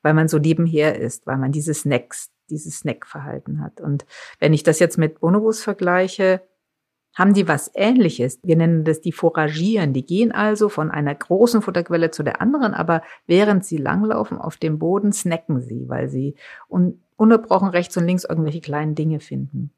[0.02, 3.80] Weil man so nebenher isst, weil man diese Snacks, dieses Snackverhalten hat.
[3.80, 4.04] Und
[4.38, 6.46] wenn ich das jetzt mit Bonobos vergleiche,
[7.14, 8.40] haben die was ähnliches.
[8.42, 9.92] Wir nennen das die Foragieren.
[9.92, 14.56] Die gehen also von einer großen Futterquelle zu der anderen, aber während sie langlaufen auf
[14.56, 16.34] dem Boden, snacken sie, weil sie
[16.68, 19.70] un ununterbrochen rechts und links irgendwelche kleinen Dinge finden.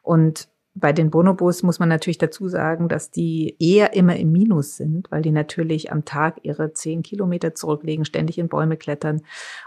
[0.00, 4.76] Und bei den Bonobos muss man natürlich dazu sagen, dass die eher immer im Minus
[4.76, 9.22] sind, weil die natürlich am Tag ihre zehn Kilometer zurücklegen, ständig in Bäume klettern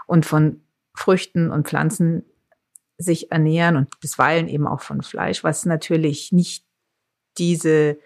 [0.06, 0.60] und von
[0.94, 2.24] Früchten und Pflanzen
[2.96, 6.64] sich ernähren und bisweilen eben auch von Fleisch, was natürlich nicht
[7.38, 7.98] diese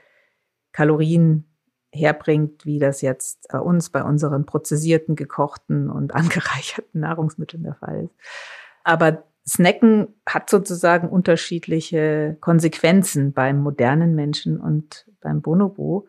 [0.72, 1.46] Kalorien
[1.92, 8.04] herbringt, wie das jetzt bei uns bei unseren prozessierten, gekochten und angereicherten Nahrungsmitteln der Fall
[8.04, 8.14] ist.
[8.82, 16.08] Aber Snacken hat sozusagen unterschiedliche Konsequenzen beim modernen Menschen und beim Bonobo.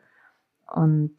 [0.74, 1.18] Und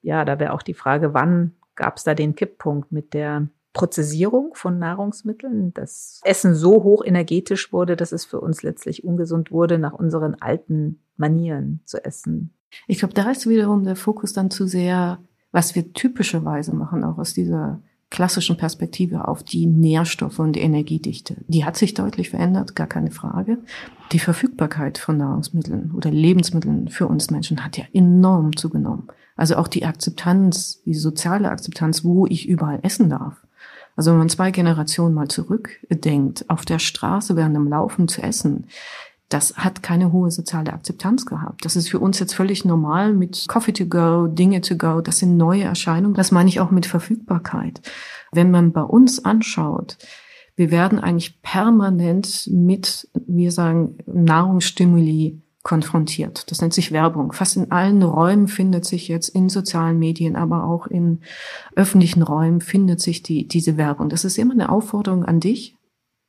[0.00, 4.52] ja, da wäre auch die Frage, wann gab es da den Kipppunkt mit der Prozessierung
[4.54, 9.78] von Nahrungsmitteln, das Essen so hoch energetisch wurde, dass es für uns letztlich ungesund wurde,
[9.78, 12.54] nach unseren alten Manieren zu essen.
[12.86, 15.18] Ich glaube, da ist wiederum der Fokus dann zu sehr,
[15.52, 21.36] was wir typischerweise machen, auch aus dieser klassischen Perspektive auf die Nährstoffe und die Energiedichte.
[21.46, 23.58] Die hat sich deutlich verändert, gar keine Frage.
[24.12, 29.08] Die Verfügbarkeit von Nahrungsmitteln oder Lebensmitteln für uns Menschen hat ja enorm zugenommen.
[29.36, 33.36] Also auch die Akzeptanz, die soziale Akzeptanz, wo ich überall essen darf.
[33.98, 38.66] Also wenn man zwei Generationen mal zurückdenkt, auf der Straße während dem Laufen zu essen,
[39.28, 41.64] das hat keine hohe soziale Akzeptanz gehabt.
[41.64, 45.00] Das ist für uns jetzt völlig normal mit Coffee to go, Dinge to go.
[45.00, 46.14] Das sind neue Erscheinungen.
[46.14, 47.82] Das meine ich auch mit Verfügbarkeit.
[48.30, 49.98] Wenn man bei uns anschaut,
[50.54, 56.50] wir werden eigentlich permanent mit, wir sagen, Nahrungsstimuli konfrontiert.
[56.50, 57.32] Das nennt sich Werbung.
[57.32, 61.20] Fast in allen Räumen findet sich jetzt in sozialen Medien, aber auch in
[61.76, 64.08] öffentlichen Räumen findet sich die, diese Werbung.
[64.08, 65.76] Das ist immer eine Aufforderung an dich,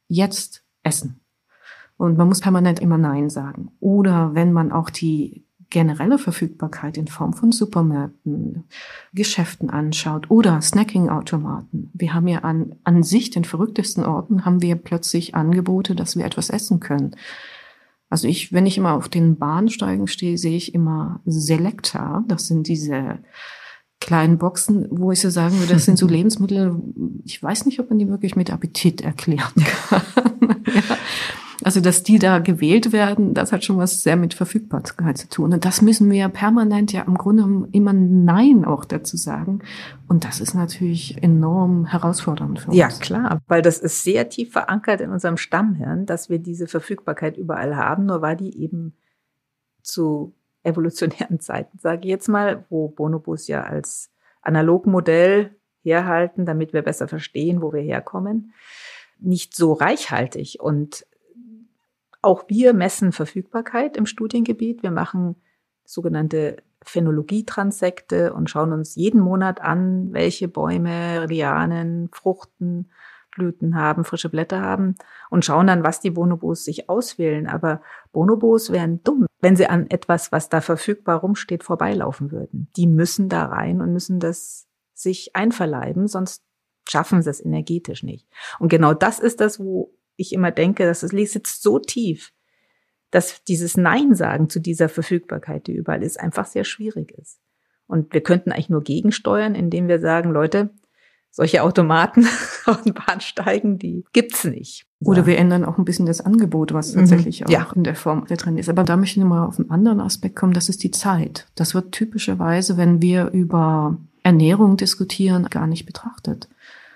[0.10, 1.22] jetzt essen.
[1.96, 3.72] Und man muss permanent immer Nein sagen.
[3.80, 8.66] Oder wenn man auch die generelle Verfügbarkeit in Form von Supermärkten,
[9.14, 11.92] Geschäften anschaut oder Snacking-Automaten.
[11.94, 16.26] Wir haben ja an, an sich den verrücktesten Orten haben wir plötzlich Angebote, dass wir
[16.26, 17.16] etwas essen können.
[18.10, 22.24] Also ich, wenn ich immer auf den Bahnsteigen stehe, sehe ich immer Selecta.
[22.28, 23.20] Das sind diese
[24.00, 26.82] kleinen Boxen, wo ich so sagen würde, das sind so Lebensmittel,
[27.26, 30.02] ich weiß nicht, ob man die wirklich mit Appetit erklären kann.
[30.74, 30.98] ja.
[31.64, 35.54] Also, dass die da gewählt werden, das hat schon was sehr mit Verfügbarkeit zu tun.
[35.54, 39.60] Und das müssen wir ja permanent ja im Grunde immer Nein auch dazu sagen.
[40.08, 42.78] Und das ist natürlich enorm herausfordernd für uns.
[42.78, 47.38] Ja, klar, weil das ist sehr tief verankert in unserem Stammhirn, dass wir diese Verfügbarkeit
[47.38, 48.96] überall haben, nur war die eben
[49.82, 56.82] zu evolutionären Zeiten, sage ich jetzt mal, wo Bonobos ja als Analogmodell herhalten, damit wir
[56.82, 58.54] besser verstehen, wo wir herkommen,
[59.20, 60.60] nicht so reichhaltig.
[60.62, 61.06] Und
[62.22, 64.84] auch wir messen Verfügbarkeit im Studiengebiet.
[64.84, 65.36] Wir machen
[65.86, 72.92] sogenannte Phänologie-Transekte und schauen uns jeden Monat an, welche Bäume, Lianen, Fruchten,
[73.32, 74.96] Blüten haben, frische Blätter haben
[75.30, 77.48] und schauen dann, was die Bonobos sich auswählen.
[77.48, 82.70] Aber Bonobos wären dumm, wenn sie an etwas, was da verfügbar rumsteht, vorbeilaufen würden.
[82.76, 86.44] Die müssen da rein und müssen das sich einverleiben, sonst
[86.88, 88.28] schaffen sie es energetisch nicht.
[88.58, 92.32] Und genau das ist das, wo ich immer denke, dass es sitzt so tief,
[93.12, 97.40] dass dieses Nein sagen zu dieser Verfügbarkeit, die überall ist, einfach sehr schwierig ist.
[97.88, 100.70] Und wir könnten eigentlich nur gegensteuern, indem wir sagen, Leute,
[101.32, 102.28] solche Automaten
[102.66, 104.86] auf den Bahnsteigen, die gibt's nicht.
[105.04, 107.00] Oder wir ändern auch ein bisschen das Angebot, was mhm.
[107.00, 107.48] tatsächlich mhm.
[107.48, 107.72] auch ja.
[107.76, 108.70] in der Form da drin ist.
[108.70, 111.48] Aber da möchte ich nochmal auf einen anderen Aspekt kommen, das ist die Zeit.
[111.56, 116.50] Das wird typischerweise, wenn wir über Ernährung diskutieren, gar nicht betrachtet.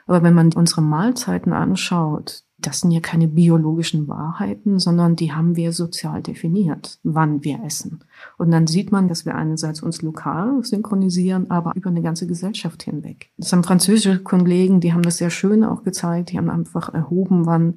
[0.05, 5.55] Aber wenn man unsere Mahlzeiten anschaut, das sind ja keine biologischen Wahrheiten, sondern die haben
[5.55, 8.03] wir sozial definiert, wann wir essen.
[8.37, 12.83] Und dann sieht man, dass wir einerseits uns lokal synchronisieren, aber über eine ganze Gesellschaft
[12.83, 13.31] hinweg.
[13.37, 17.45] Das haben französische Kollegen, die haben das sehr schön auch gezeigt, die haben einfach erhoben,
[17.45, 17.75] wann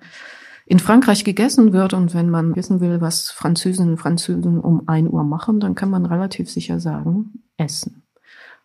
[0.66, 1.92] in Frankreich gegessen wird.
[1.94, 5.90] Und wenn man wissen will, was Französinnen und Französen um ein Uhr machen, dann kann
[5.90, 8.02] man relativ sicher sagen, essen.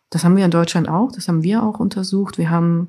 [0.09, 2.37] Das haben wir in Deutschland auch, das haben wir auch untersucht.
[2.37, 2.87] Wir haben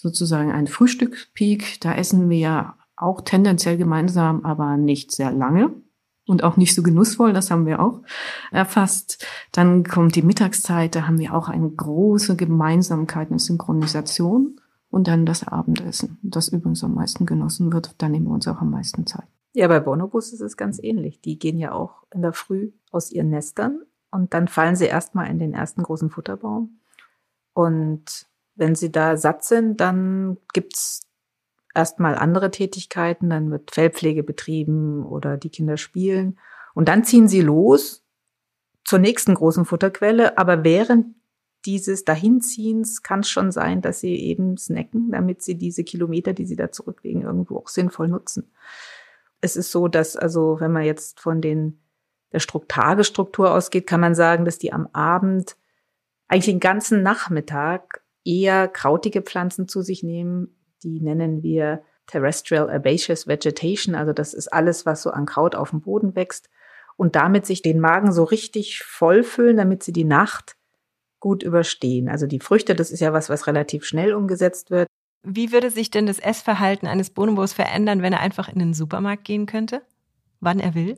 [0.00, 1.80] sozusagen ein Frühstückspeak.
[1.80, 5.74] Da essen wir auch tendenziell gemeinsam, aber nicht sehr lange.
[6.30, 8.02] und auch nicht so genussvoll, das haben wir auch
[8.52, 9.26] erfasst.
[9.50, 14.60] Dann kommt die Mittagszeit, da haben wir auch eine große Gemeinsamkeit, eine Synchronisation
[14.90, 18.60] und dann das Abendessen, das übrigens am meisten genossen wird, da nehmen wir uns auch
[18.60, 19.26] am meisten Zeit.
[19.52, 21.20] Ja, bei Bonobus ist es ganz ähnlich.
[21.20, 23.80] Die gehen ja auch in der Früh aus ihren Nestern
[24.12, 26.78] und dann fallen sie erstmal in den ersten großen Futterbaum.
[27.52, 28.28] Und
[28.60, 31.00] wenn sie da satt sind, dann gibt's
[31.74, 36.38] erstmal andere Tätigkeiten, dann wird Fellpflege betrieben oder die Kinder spielen.
[36.74, 38.04] Und dann ziehen sie los
[38.84, 40.38] zur nächsten großen Futterquelle.
[40.38, 41.14] Aber während
[41.64, 46.46] dieses Dahinziehens kann es schon sein, dass sie eben snacken, damit sie diese Kilometer, die
[46.46, 48.50] sie da zurücklegen, irgendwo auch sinnvoll nutzen.
[49.40, 51.80] Es ist so, dass also, wenn man jetzt von den,
[52.32, 55.56] der Tagesstruktur ausgeht, kann man sagen, dass die am Abend
[56.28, 63.26] eigentlich den ganzen Nachmittag eher krautige Pflanzen zu sich nehmen, die nennen wir Terrestrial Herbaceous
[63.26, 63.94] Vegetation.
[63.94, 66.48] Also das ist alles, was so an Kraut auf dem Boden wächst.
[66.96, 70.56] Und damit sich den Magen so richtig vollfüllen, damit sie die Nacht
[71.18, 72.08] gut überstehen.
[72.08, 74.88] Also die Früchte, das ist ja was, was relativ schnell umgesetzt wird.
[75.22, 79.24] Wie würde sich denn das Essverhalten eines Bonobos verändern, wenn er einfach in den Supermarkt
[79.24, 79.82] gehen könnte?
[80.40, 80.94] Wann er will?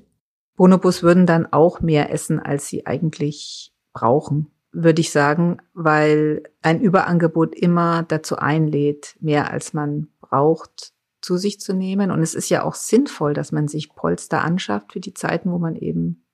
[0.57, 6.81] Bonobos würden dann auch mehr essen, als sie eigentlich brauchen würde ich sagen, weil ein
[6.81, 12.11] Überangebot immer dazu einlädt, mehr als man braucht, zu sich zu nehmen.
[12.11, 15.59] Und es ist ja auch sinnvoll, dass man sich Polster anschafft für die Zeiten, wo
[15.59, 16.27] man eben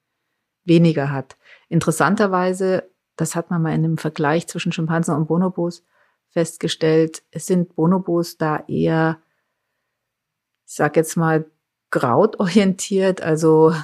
[0.64, 1.37] weniger hat.
[1.68, 5.85] Interessanterweise, das hat man mal in einem Vergleich zwischen Schimpansen und Bonobos
[6.31, 9.20] festgestellt, es sind Bonobos da eher,
[10.66, 11.51] ich sag jetzt mal,
[11.90, 13.22] grautorientiert.
[13.22, 13.74] Also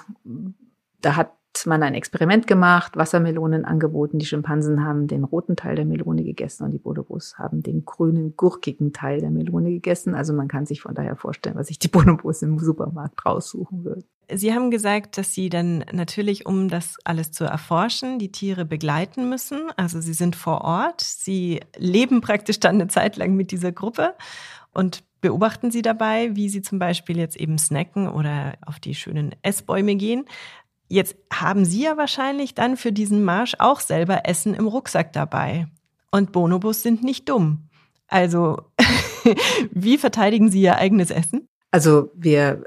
[1.00, 1.32] da hat
[1.66, 4.18] man ein Experiment gemacht, Wassermelonen angeboten.
[4.18, 8.36] Die Schimpansen haben den roten Teil der Melone gegessen und die Bonobos haben den grünen,
[8.36, 10.14] gurkigen Teil der Melone gegessen.
[10.14, 14.04] Also man kann sich von daher vorstellen, was sich die Bonobos im Supermarkt raussuchen würden.
[14.32, 19.28] Sie haben gesagt, dass Sie dann natürlich, um das alles zu erforschen, die Tiere begleiten
[19.28, 19.70] müssen.
[19.76, 21.02] Also Sie sind vor Ort.
[21.02, 24.14] Sie leben praktisch dann eine Zeit lang mit dieser Gruppe
[24.72, 29.34] und beobachten Sie dabei, wie Sie zum Beispiel jetzt eben snacken oder auf die schönen
[29.42, 30.26] Essbäume gehen.
[30.88, 35.66] Jetzt haben Sie ja wahrscheinlich dann für diesen Marsch auch selber Essen im Rucksack dabei.
[36.10, 37.68] Und Bonobos sind nicht dumm.
[38.06, 38.62] Also,
[39.70, 41.48] wie verteidigen Sie Ihr eigenes Essen?
[41.70, 42.64] Also, wir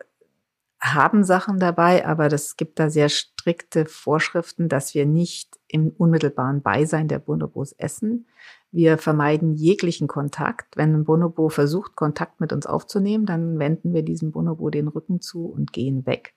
[0.80, 6.62] haben Sachen dabei, aber das gibt da sehr strikte Vorschriften, dass wir nicht im unmittelbaren
[6.62, 8.28] Beisein der Bonobos essen.
[8.72, 10.78] Wir vermeiden jeglichen Kontakt.
[10.78, 15.22] Wenn ein Bonobo versucht, Kontakt mit uns aufzunehmen, dann wenden wir diesem Bonobo den Rücken
[15.22, 16.34] zu und gehen weg.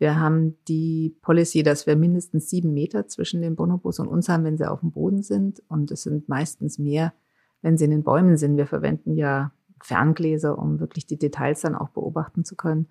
[0.00, 4.44] Wir haben die Policy, dass wir mindestens sieben Meter zwischen den Bonobos und uns haben,
[4.44, 5.62] wenn sie auf dem Boden sind.
[5.68, 7.12] Und es sind meistens mehr,
[7.60, 8.56] wenn sie in den Bäumen sind.
[8.56, 12.88] Wir verwenden ja Ferngläser, um wirklich die Details dann auch beobachten zu können.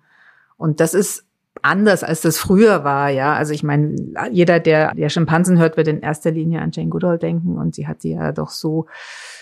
[0.56, 1.26] Und das ist
[1.62, 3.34] anders, als das früher war, ja.
[3.34, 3.96] Also ich meine,
[4.30, 7.88] jeder, der, der Schimpansen hört, wird in erster Linie an Jane Goodall denken und sie
[7.88, 8.86] hat die ja doch so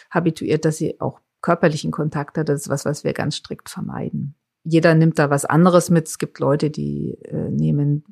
[0.09, 2.49] habituiert, dass sie auch körperlichen Kontakt hat.
[2.49, 4.37] Das ist was, was wir ganz strikt vermeiden
[4.69, 6.09] jeder nimmt da was anderes mit.
[6.09, 8.05] Es gibt Leute, die äh, nehmen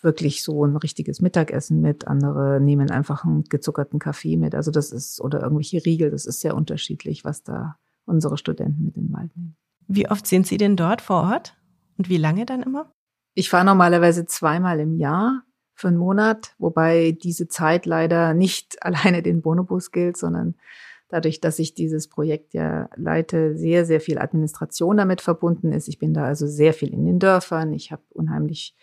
[0.00, 4.54] wirklich so ein richtiges Mittagessen mit, andere nehmen einfach einen gezuckerten Kaffee mit.
[4.54, 8.96] Also das ist, oder irgendwelche Riegel, das ist sehr unterschiedlich, was da unsere Studenten mit
[8.96, 9.56] in den Wald nehmen.
[9.88, 11.56] Wie oft sind Sie denn dort vor Ort?
[11.96, 12.92] Und wie lange dann immer?
[13.34, 15.42] Ich fahre normalerweise zweimal im Jahr
[15.74, 20.54] für einen Monat, wobei diese Zeit leider nicht alleine den Bonobus gilt, sondern
[21.08, 25.88] dadurch, dass ich dieses Projekt ja leite, sehr, sehr viel Administration damit verbunden ist.
[25.88, 27.72] Ich bin da also sehr viel in den Dörfern.
[27.72, 28.76] Ich habe unheimlich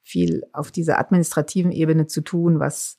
[0.00, 2.98] viel auf dieser administrativen Ebene zu tun, was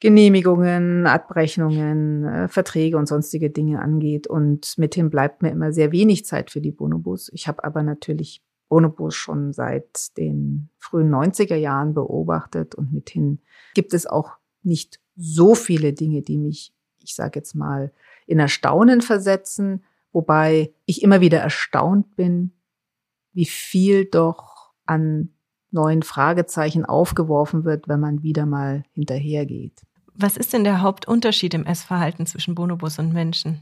[0.00, 4.28] Genehmigungen, Abrechnungen, äh, Verträge und sonstige Dinge angeht.
[4.28, 7.30] Und mithin bleibt mir immer sehr wenig Zeit für die Bonobos.
[7.32, 13.40] Ich habe aber natürlich Bonobos schon seit den frühen 90er Jahren beobachtet und mithin
[13.74, 14.32] gibt es auch
[14.62, 16.72] nicht so viele Dinge, die mich
[17.08, 17.92] ich sage jetzt mal,
[18.26, 22.52] in Erstaunen versetzen, wobei ich immer wieder erstaunt bin,
[23.32, 25.30] wie viel doch an
[25.70, 29.82] neuen Fragezeichen aufgeworfen wird, wenn man wieder mal hinterhergeht.
[30.14, 33.60] Was ist denn der Hauptunterschied im Essverhalten zwischen Bonobos und Menschen?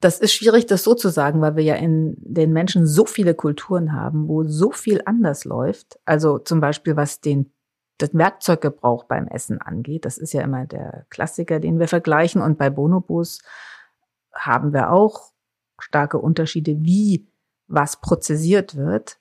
[0.00, 3.34] Das ist schwierig, das so zu sagen, weil wir ja in den Menschen so viele
[3.34, 5.98] Kulturen haben, wo so viel anders läuft.
[6.04, 7.50] Also zum Beispiel, was den
[7.98, 10.04] das Werkzeuggebrauch beim Essen angeht.
[10.04, 12.40] Das ist ja immer der Klassiker, den wir vergleichen.
[12.40, 13.42] Und bei Bonobos
[14.32, 15.32] haben wir auch
[15.80, 17.28] starke Unterschiede, wie
[17.66, 19.18] was prozessiert wird.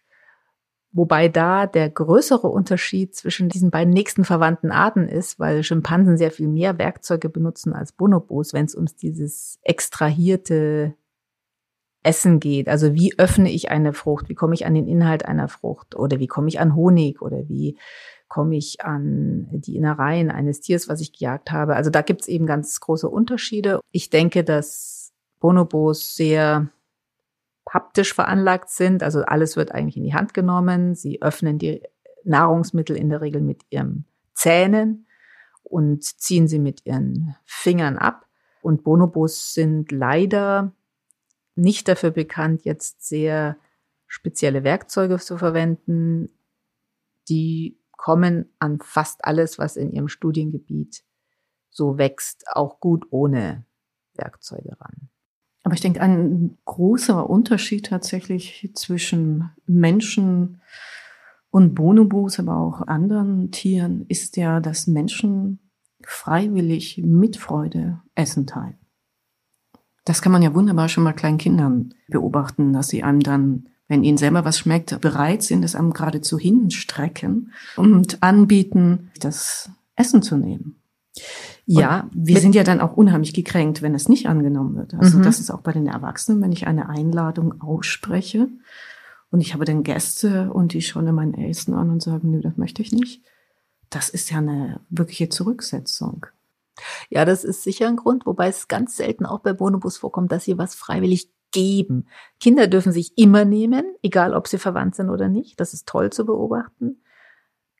[0.91, 6.31] Wobei da der größere Unterschied zwischen diesen beiden nächsten verwandten Arten ist, weil Schimpansen sehr
[6.31, 10.95] viel mehr Werkzeuge benutzen als Bonobos, wenn es um dieses extrahierte
[12.03, 12.69] Essen geht.
[12.69, 14.29] Also wie öffne ich eine Frucht?
[14.29, 15.95] Wie komme ich an den Inhalt einer Frucht?
[15.95, 17.21] Oder wie komme ich an Honig?
[17.21, 17.77] Oder wie
[18.27, 21.75] komme ich an die Innereien eines Tiers, was ich gejagt habe?
[21.75, 23.79] Also da gibt es eben ganz große Unterschiede.
[23.91, 26.69] Ich denke, dass Bonobos sehr
[27.69, 29.03] haptisch veranlagt sind.
[29.03, 30.95] Also alles wird eigentlich in die Hand genommen.
[30.95, 31.81] Sie öffnen die
[32.23, 35.07] Nahrungsmittel in der Regel mit ihren Zähnen
[35.63, 38.25] und ziehen sie mit ihren Fingern ab.
[38.61, 40.73] Und Bonobos sind leider
[41.55, 43.57] nicht dafür bekannt, jetzt sehr
[44.05, 46.29] spezielle Werkzeuge zu verwenden.
[47.29, 51.03] Die kommen an fast alles, was in ihrem Studiengebiet
[51.69, 53.65] so wächst, auch gut ohne
[54.13, 55.09] Werkzeuge ran.
[55.63, 60.61] Aber ich denke, ein großer Unterschied tatsächlich zwischen Menschen
[61.49, 65.59] und Bonobos, aber auch anderen Tieren, ist ja, dass Menschen
[66.03, 68.77] freiwillig mit Freude Essen teilen.
[70.05, 74.03] Das kann man ja wunderbar schon mal kleinen Kindern beobachten, dass sie einem dann, wenn
[74.03, 80.37] ihnen selber was schmeckt, bereit sind, es einem geradezu hinstrecken und anbieten, das Essen zu
[80.37, 80.81] nehmen.
[81.65, 84.93] Ja, und wir sind ja dann auch unheimlich gekränkt, wenn es nicht angenommen wird.
[84.93, 85.23] Also mhm.
[85.23, 88.47] das ist auch bei den Erwachsenen, wenn ich eine Einladung ausspreche
[89.29, 92.57] und ich habe dann Gäste und die schauen meinen Essen an und sagen, nö, das
[92.57, 93.23] möchte ich nicht.
[93.89, 96.25] Das ist ja eine wirkliche Zurücksetzung.
[97.09, 100.45] Ja, das ist sicher ein Grund, wobei es ganz selten auch bei Bonobus vorkommt, dass
[100.45, 102.07] sie was freiwillig geben.
[102.39, 105.59] Kinder dürfen sich immer nehmen, egal ob sie verwandt sind oder nicht.
[105.59, 107.01] Das ist toll zu beobachten.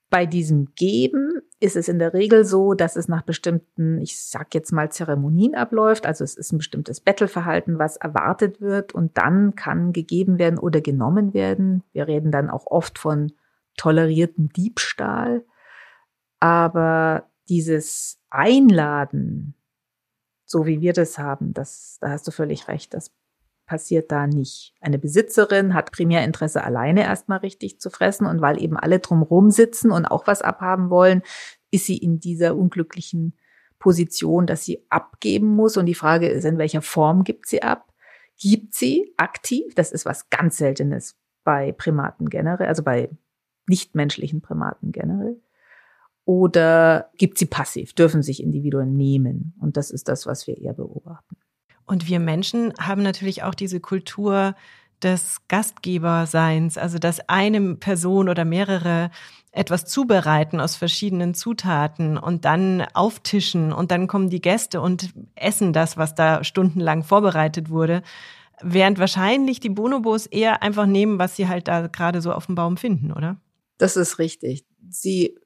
[0.09, 4.53] Bei diesem Geben ist es in der Regel so, dass es nach bestimmten, ich sag
[4.55, 6.05] jetzt mal Zeremonien abläuft.
[6.05, 10.79] Also es ist ein bestimmtes Bettelverhalten, was erwartet wird und dann kann gegeben werden oder
[10.79, 11.83] genommen werden.
[11.91, 13.33] Wir reden dann auch oft von
[13.75, 15.43] tolerierten Diebstahl.
[16.39, 19.55] Aber dieses Einladen,
[20.45, 23.11] so wie wir das haben, das, da hast du völlig recht, das
[23.67, 24.73] passiert da nicht.
[24.81, 29.51] Eine Besitzerin hat primär Interesse, alleine erstmal richtig zu fressen und weil eben alle drumrum
[29.51, 31.21] sitzen und auch was abhaben wollen,
[31.69, 33.37] ist sie in dieser unglücklichen
[33.77, 35.77] Position, dass sie abgeben muss.
[35.77, 37.93] Und die Frage ist, in welcher Form gibt sie ab?
[38.39, 39.75] Gibt sie aktiv?
[39.75, 43.09] Das ist was ganz Seltenes bei Primaten generell, also bei
[43.67, 45.39] nichtmenschlichen Primaten generell
[46.27, 49.53] oder gibt sie passiv, dürfen sich Individuen nehmen.
[49.61, 51.37] Und das ist das, was wir eher beobachten.
[51.87, 54.55] Und wir Menschen haben natürlich auch diese Kultur
[55.01, 59.09] des Gastgeberseins, also dass eine Person oder mehrere
[59.51, 65.73] etwas zubereiten aus verschiedenen Zutaten und dann auftischen und dann kommen die Gäste und essen
[65.73, 68.03] das, was da stundenlang vorbereitet wurde.
[68.61, 72.55] Während wahrscheinlich die Bonobos eher einfach nehmen, was sie halt da gerade so auf dem
[72.55, 73.39] Baum finden, oder?
[73.77, 74.65] Das ist richtig.
[74.89, 75.37] Sie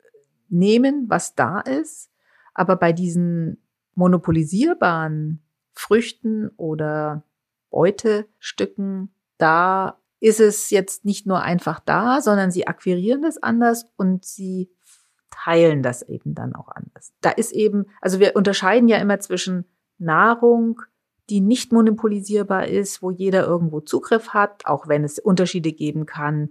[0.49, 2.09] nehmen, was da ist.
[2.53, 3.61] Aber bei diesen
[3.95, 5.41] monopolisierbaren
[5.73, 7.23] Früchten oder
[7.69, 14.23] Beutestücken, da ist es jetzt nicht nur einfach da, sondern sie akquirieren das anders und
[14.23, 14.69] sie
[15.31, 17.13] teilen das eben dann auch anders.
[17.21, 19.65] Da ist eben, also wir unterscheiden ja immer zwischen
[19.97, 20.81] Nahrung,
[21.29, 26.49] die nicht monopolisierbar ist, wo jeder irgendwo Zugriff hat, auch wenn es Unterschiede geben kann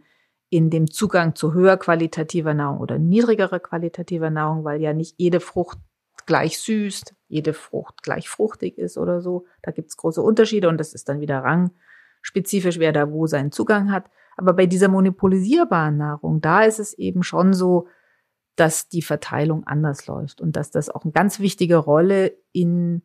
[0.48, 5.38] in dem Zugang zu höher qualitativer Nahrung oder niedrigerer qualitativer Nahrung, weil ja nicht jede
[5.38, 5.78] Frucht
[6.26, 9.46] gleich süß, jede Frucht gleich fruchtig ist oder so.
[9.62, 13.90] Da gibt's große Unterschiede und das ist dann wieder rangspezifisch, wer da wo seinen Zugang
[13.90, 14.10] hat.
[14.36, 17.88] Aber bei dieser monopolisierbaren Nahrung, da ist es eben schon so,
[18.56, 23.02] dass die Verteilung anders läuft und dass das auch eine ganz wichtige Rolle in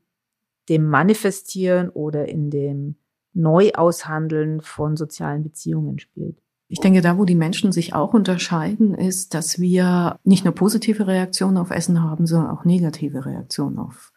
[0.68, 2.96] dem Manifestieren oder in dem
[3.34, 6.42] Neuaushandeln von sozialen Beziehungen spielt.
[6.68, 11.06] Ich denke, da, wo die Menschen sich auch unterscheiden, ist, dass wir nicht nur positive
[11.06, 14.14] Reaktionen auf Essen haben, sondern auch negative Reaktionen auf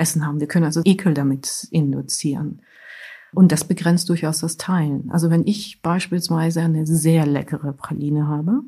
[0.00, 0.40] Essen haben.
[0.40, 2.62] Wir können also Ekel damit induzieren.
[3.32, 5.10] Und das begrenzt durchaus das Teilen.
[5.10, 8.62] Also wenn ich beispielsweise eine sehr leckere Praline habe,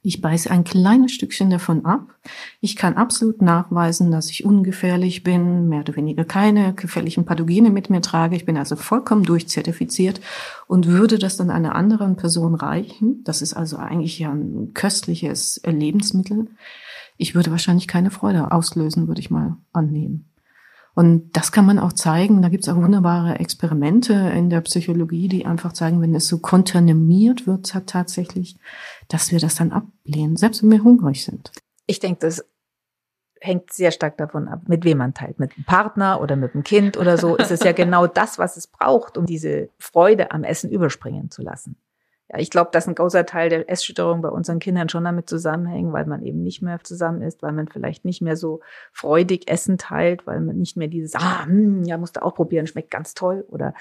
[0.00, 2.14] ich beiße ein kleines Stückchen davon ab.
[2.60, 7.90] Ich kann absolut nachweisen, dass ich ungefährlich bin, mehr oder weniger keine gefährlichen Pathogene mit
[7.90, 8.36] mir trage.
[8.36, 10.20] Ich bin also vollkommen durchzertifiziert
[10.66, 13.22] und würde das dann einer anderen Person reichen.
[13.24, 16.46] Das ist also eigentlich ja ein köstliches Lebensmittel.
[17.18, 20.30] Ich würde wahrscheinlich keine Freude auslösen, würde ich mal annehmen.
[20.94, 22.42] Und das kann man auch zeigen.
[22.42, 26.38] Da gibt es auch wunderbare Experimente in der Psychologie, die einfach zeigen, wenn es so
[26.38, 28.56] kontaminiert wird tatsächlich,
[29.06, 31.52] dass wir das dann ablehnen, selbst wenn wir hungrig sind.
[31.86, 32.44] Ich denke, das
[33.40, 35.38] hängt sehr stark davon ab, mit wem man teilt.
[35.38, 38.56] Mit einem Partner oder mit einem Kind oder so ist es ja genau das, was
[38.56, 41.76] es braucht, um diese Freude am Essen überspringen zu lassen.
[42.30, 45.92] Ja, ich glaube, dass ein großer Teil der Essstörung bei unseren Kindern schon damit zusammenhängt,
[45.92, 48.60] weil man eben nicht mehr zusammen ist, weil man vielleicht nicht mehr so
[48.92, 52.66] freudig Essen teilt, weil man nicht mehr dieses, ah, hm, ja, musst du auch probieren,
[52.66, 53.72] schmeckt ganz toll oder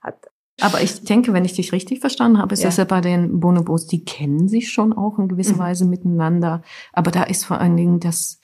[0.00, 0.30] hat.
[0.62, 2.68] Aber ich denke, wenn ich dich richtig verstanden habe, ist Ja.
[2.68, 5.58] das ja bei den Bonobos, die kennen sich schon auch in gewisser Mhm.
[5.58, 6.62] Weise miteinander.
[6.94, 8.40] Aber da ist vor allen Dingen das,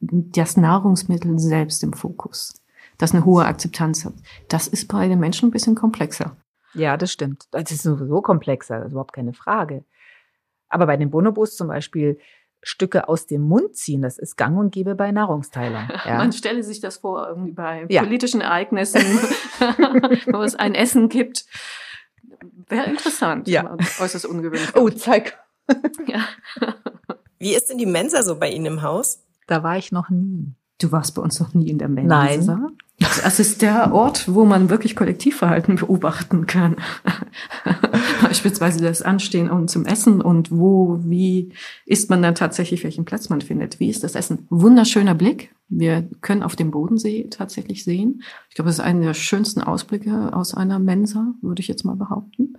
[0.00, 2.62] das Nahrungsmittel selbst im Fokus,
[2.98, 4.14] das eine hohe Akzeptanz hat.
[4.48, 6.36] Das ist bei den Menschen ein bisschen komplexer.
[6.74, 7.44] Ja, das stimmt.
[7.50, 9.84] Das ist sowieso komplexer, das ist überhaupt keine Frage.
[10.68, 12.18] Aber bei den Bonobos zum Beispiel
[12.62, 15.88] Stücke aus dem Mund ziehen, das ist gang und gäbe bei Nahrungsteilern.
[16.04, 16.16] Ja.
[16.18, 18.02] Man stelle sich das vor, irgendwie bei Ja.
[18.02, 19.00] politischen Ereignissen,
[20.32, 21.44] wo es ein Essen gibt.
[22.68, 23.46] Wäre interessant.
[23.48, 23.76] Ja.
[24.00, 24.74] Äußerst ungewöhnlich.
[24.74, 25.38] Oh, zeig.
[26.06, 26.26] ja.
[27.38, 29.22] Wie ist denn die Mensa so bei Ihnen im Haus?
[29.46, 30.52] Da war ich noch nie.
[30.80, 32.16] Du warst bei uns noch nie in der Mensa?
[32.56, 32.76] Nein.
[32.98, 36.76] Das ist der Ort, wo man wirklich Kollektivverhalten beobachten kann.
[38.22, 41.52] Beispielsweise das Anstehen und zum Essen und wo, wie
[41.84, 43.80] isst man dann tatsächlich, welchen Platz man findet.
[43.80, 44.46] Wie ist das Essen?
[44.48, 45.54] Wunderschöner Blick.
[45.68, 48.22] Wir können auf dem Bodensee tatsächlich sehen.
[48.48, 51.96] Ich glaube, das ist einer der schönsten Ausblicke aus einer Mensa, würde ich jetzt mal
[51.96, 52.54] behaupten.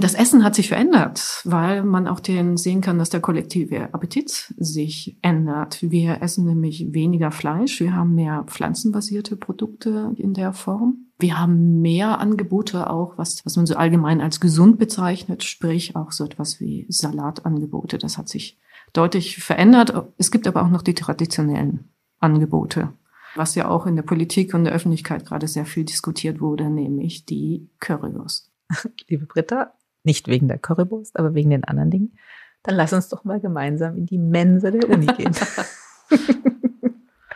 [0.00, 4.54] Das Essen hat sich verändert, weil man auch den sehen kann, dass der kollektive Appetit
[4.56, 5.78] sich ändert.
[5.82, 11.10] Wir essen nämlich weniger Fleisch, wir haben mehr pflanzenbasierte Produkte in der Form.
[11.18, 16.12] Wir haben mehr Angebote auch, was, was man so allgemein als gesund bezeichnet, sprich auch
[16.12, 17.98] so etwas wie Salatangebote.
[17.98, 18.58] Das hat sich
[18.94, 19.92] deutlich verändert.
[20.16, 21.90] Es gibt aber auch noch die traditionellen
[22.20, 22.94] Angebote,
[23.34, 27.26] was ja auch in der Politik und der Öffentlichkeit gerade sehr viel diskutiert wurde, nämlich
[27.26, 28.50] die Currywurst.
[29.08, 29.74] Liebe Britta,
[30.04, 32.18] nicht wegen der Currywurst, aber wegen den anderen Dingen.
[32.62, 35.34] Dann lass uns doch mal gemeinsam in die Mensa der Uni gehen.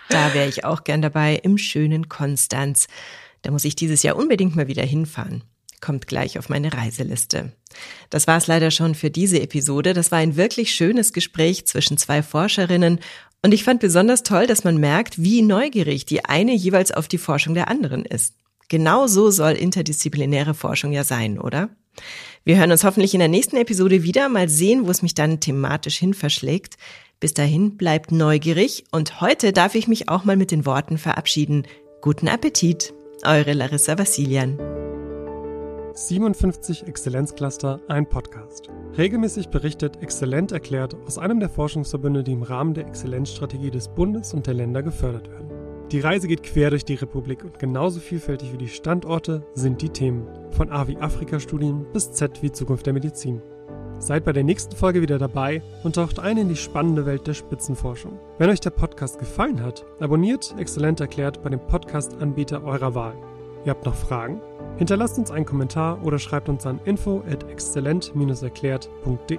[0.09, 2.87] Da wäre ich auch gern dabei im schönen Konstanz.
[3.43, 5.45] Da muss ich dieses Jahr unbedingt mal wieder hinfahren.
[5.81, 7.53] Kommt gleich auf meine Reiseliste.
[8.09, 9.93] Das war es leider schon für diese Episode.
[9.93, 13.01] Das war ein wirklich schönes Gespräch zwischen zwei Forscherinnen
[13.43, 17.19] und ich fand besonders toll, dass man merkt, wie neugierig die eine jeweils auf die
[17.19, 18.35] Forschung der anderen ist.
[18.71, 21.69] Genau so soll interdisziplinäre Forschung ja sein, oder?
[22.45, 25.41] Wir hören uns hoffentlich in der nächsten Episode wieder, mal sehen, wo es mich dann
[25.41, 26.77] thematisch hin verschlägt.
[27.21, 31.67] Bis dahin bleibt neugierig und heute darf ich mich auch mal mit den Worten verabschieden.
[32.01, 32.93] Guten Appetit,
[33.25, 34.59] eure Larissa Vassilian.
[35.95, 38.69] 57 Exzellenzcluster, ein Podcast.
[38.99, 44.35] Regelmäßig berichtet Exzellent erklärt aus einem der Forschungsverbünde, die im Rahmen der Exzellenzstrategie des Bundes
[44.35, 45.44] und der Länder gefördert werden.
[45.93, 49.91] Die Reise geht quer durch die Republik und genauso vielfältig wie die Standorte sind die
[49.91, 50.27] Themen.
[50.51, 53.43] Von A wie Afrika-Studien bis Z wie Zukunft der Medizin.
[53.99, 57.35] Seid bei der nächsten Folge wieder dabei und taucht ein in die spannende Welt der
[57.35, 58.19] Spitzenforschung.
[58.39, 63.15] Wenn euch der Podcast gefallen hat, abonniert Exzellent erklärt bei dem Podcast-Anbieter eurer Wahl.
[63.65, 64.41] Ihr habt noch Fragen?
[64.77, 69.39] Hinterlasst uns einen Kommentar oder schreibt uns an info at exzellent-erklärt.de.